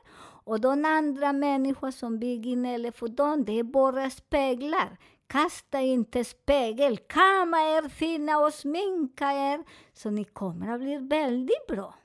Och 0.44 0.62
de 0.62 0.86
andra 0.86 1.34
människor 1.34 1.92
som 1.92 2.20
bygger 2.20 2.56
gnäller 2.56 3.46
det 3.46 3.60
är 3.60 3.64
bara 3.64 4.10
speglar. 4.10 4.98
Kasta 5.28 5.82
inte 5.82 6.24
spegel. 6.24 6.98
Kamma 6.98 7.58
er 7.58 7.90
fina 7.90 8.40
och 8.40 8.54
sminka 8.54 9.32
er, 9.32 9.64
så 9.94 10.10
ni 10.10 10.24
kommer 10.24 10.74
att 10.74 10.82
bli 10.82 10.98
väldigt 10.98 11.68
bra. 11.68 11.96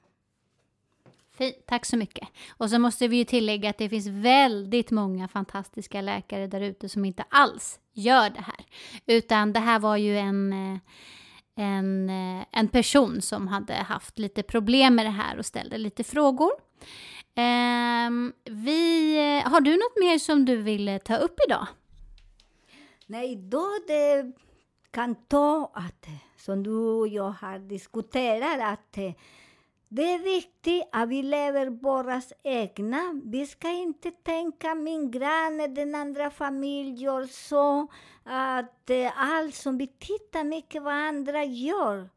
Fint, 1.37 1.57
tack 1.67 1.87
så 1.87 1.97
mycket. 1.97 2.29
Och 2.57 2.71
så 2.71 2.79
måste 2.79 3.09
vi 3.09 3.17
ju 3.17 3.25
tillägga 3.25 3.71
att 3.71 3.79
det 3.79 3.89
finns 3.89 4.07
väldigt 4.07 4.91
många 4.91 5.29
fantastiska 5.29 6.01
läkare 6.01 6.47
där 6.47 6.61
ute 6.61 6.89
som 6.89 7.05
inte 7.05 7.25
alls 7.29 7.81
gör 7.93 8.31
det 8.31 8.41
här. 8.41 8.67
Utan 9.07 9.53
det 9.53 9.61
här 9.61 9.79
var 9.79 9.97
ju 9.97 10.19
en, 10.19 10.53
eh, 10.53 10.79
en, 11.57 12.11
eh, 12.11 12.47
en 12.53 12.69
person 12.69 13.23
som 13.23 13.49
hade 13.49 13.75
haft 13.75 14.19
lite 14.19 14.43
problem 14.43 14.95
med 14.95 15.07
det 15.07 15.11
här 15.11 15.39
och 15.39 15.47
ställde 15.47 15.79
lite 15.79 16.05
frågor. 16.05 16.51
Ehm, 17.39 18.33
vi, 18.45 19.17
eh, 19.17 19.51
har 19.51 19.61
du 19.61 19.71
något 19.71 20.01
mer 20.01 20.19
som 20.19 20.45
du 20.45 20.57
vill 20.57 20.89
eh, 20.89 20.99
ta 20.99 21.17
upp 21.17 21.37
idag? 21.49 21.67
Nej, 23.07 23.37
då 23.37 23.67
det 23.87 24.33
kan 24.91 25.15
ta 25.15 25.73
att, 25.75 26.07
eh, 26.07 26.13
som 26.37 26.63
du 26.63 26.77
och 26.77 27.09
jag 27.09 27.31
har 27.31 27.59
diskuterat, 27.59 28.73
att 28.73 28.93
det 29.89 30.15
är 30.15 30.19
viktigt 30.19 30.89
att 30.93 31.09
vi 31.09 31.23
lever 31.23 31.67
våra 31.67 32.23
egna. 32.43 33.21
Vi 33.25 33.47
ska 33.47 33.71
inte 33.71 34.11
tänka 34.11 34.75
min 34.75 35.11
granne, 35.11 35.67
den 35.67 35.95
andra 35.95 36.31
familjen 36.31 36.97
gör 36.97 37.25
så. 37.25 37.87
Att 38.25 38.91
allt 39.17 39.55
som 39.55 39.79
vi 39.79 39.87
tittar 39.87 40.45
mycket 40.45 40.83
vad 40.83 40.95
andra 40.95 41.45
gör. 41.45 42.09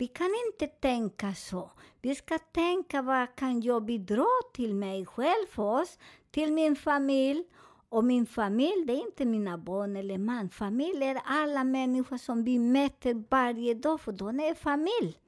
Vi 0.00 0.06
kan 0.06 0.30
inte 0.46 0.66
tänka 0.66 1.34
så. 1.34 1.70
Vi 2.02 2.14
ska 2.14 2.38
tänka 2.38 3.02
vad 3.02 3.36
kan 3.36 3.60
jag 3.60 3.84
bidra 3.84 4.26
till 4.54 4.74
mig 4.74 5.06
själv, 5.06 5.46
för 5.50 5.62
oss, 5.62 5.98
till 6.30 6.52
min 6.52 6.76
familj. 6.76 7.44
Och 7.88 8.04
min 8.04 8.26
familj, 8.26 8.84
det 8.86 8.92
är 8.92 9.06
inte 9.06 9.24
mina 9.24 9.58
barn 9.58 9.96
eller 9.96 10.18
man. 10.18 10.50
Familj 10.50 11.04
är 11.04 11.20
alla 11.24 11.64
människor 11.64 12.16
som 12.16 12.44
vi 12.44 12.58
möter 12.58 13.24
varje 13.30 13.74
dag, 13.74 14.00
för 14.00 14.12
de 14.12 14.40
är 14.40 14.54
familj. 14.54 15.18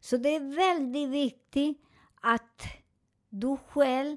Så 0.00 0.16
det 0.16 0.34
är 0.34 0.56
väldigt 0.56 1.08
viktigt 1.08 1.82
att 2.20 2.62
du 3.28 3.56
själv 3.68 4.16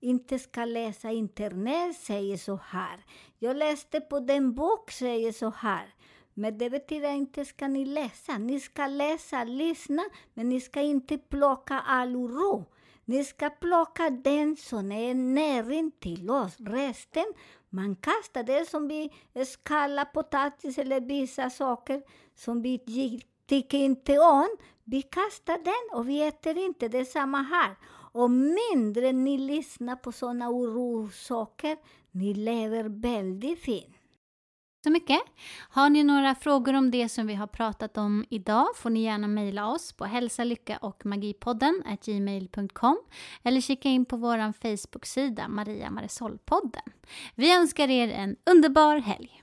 inte 0.00 0.38
ska 0.38 0.64
läsa 0.64 1.10
internet, 1.10 1.96
säger 1.96 2.36
så 2.36 2.60
här. 2.64 3.04
Jag 3.38 3.56
läste 3.56 4.00
på 4.00 4.20
den 4.20 4.54
bok, 4.54 4.90
säger 4.90 5.32
så 5.32 5.50
här. 5.50 5.94
Men 6.38 6.58
det 6.58 6.70
betyder 6.70 7.12
inte 7.12 7.44
ska 7.44 7.68
ni 7.68 7.84
läsa. 7.84 8.38
Ni 8.38 8.60
ska 8.60 8.86
läsa, 8.86 9.44
lyssna, 9.44 10.02
men 10.34 10.48
ni 10.48 10.60
ska 10.60 10.80
inte 10.80 11.18
plocka 11.18 11.80
all 11.80 12.16
oro. 12.16 12.64
Ni 13.04 13.24
ska 13.24 13.50
plocka 13.50 14.10
den 14.10 14.56
som 14.56 14.92
är 14.92 15.14
näring 15.14 15.90
till 15.90 16.30
oss. 16.30 16.56
Resten, 16.58 17.24
man 17.68 17.96
kastar 17.96 18.42
det 18.42 18.68
som 18.68 18.88
vi 18.88 19.10
skallar 19.46 20.04
potatis 20.04 20.78
eller 20.78 21.00
vissa 21.00 21.50
saker 21.50 22.02
som 22.34 22.62
vi 22.62 22.78
tycker 23.46 23.78
inte 23.78 24.18
om. 24.18 24.48
Vi 24.84 25.02
kastar 25.02 25.58
den 25.64 25.98
och 25.98 26.08
vi 26.08 26.22
äter 26.22 26.58
inte. 26.58 26.88
Det 26.88 26.98
är 26.98 27.04
samma 27.04 27.42
här. 27.42 27.76
Och 28.12 28.30
mindre 28.30 29.12
ni 29.12 29.38
lyssnar 29.38 29.96
på 29.96 30.12
sådana 30.12 30.50
orosaker, 30.50 31.76
ni 32.10 32.34
lever 32.34 32.84
väldigt 32.84 33.60
fint 33.60 33.95
så 34.86 34.90
mycket. 34.90 35.20
Har 35.68 35.90
ni 35.90 36.04
några 36.04 36.34
frågor 36.34 36.74
om 36.74 36.90
det 36.90 37.08
som 37.08 37.26
vi 37.26 37.34
har 37.34 37.46
pratat 37.46 37.98
om 37.98 38.24
idag 38.30 38.66
får 38.76 38.90
ni 38.90 39.02
gärna 39.02 39.28
mejla 39.28 39.68
oss 39.68 39.92
på 39.92 40.04
hälsa, 40.04 40.44
lycka 40.44 40.76
och 40.76 41.06
magipodden 41.06 41.82
gmail.com 42.04 42.98
eller 43.42 43.60
kika 43.60 43.88
in 43.88 44.04
på 44.04 44.16
vår 44.16 44.52
Facebook-sida 44.52 45.48
Maria 45.48 45.90
Marisol-podden. 45.90 46.92
Vi 47.34 47.54
önskar 47.54 47.90
er 47.90 48.08
en 48.08 48.36
underbar 48.50 48.96
helg. 48.96 49.42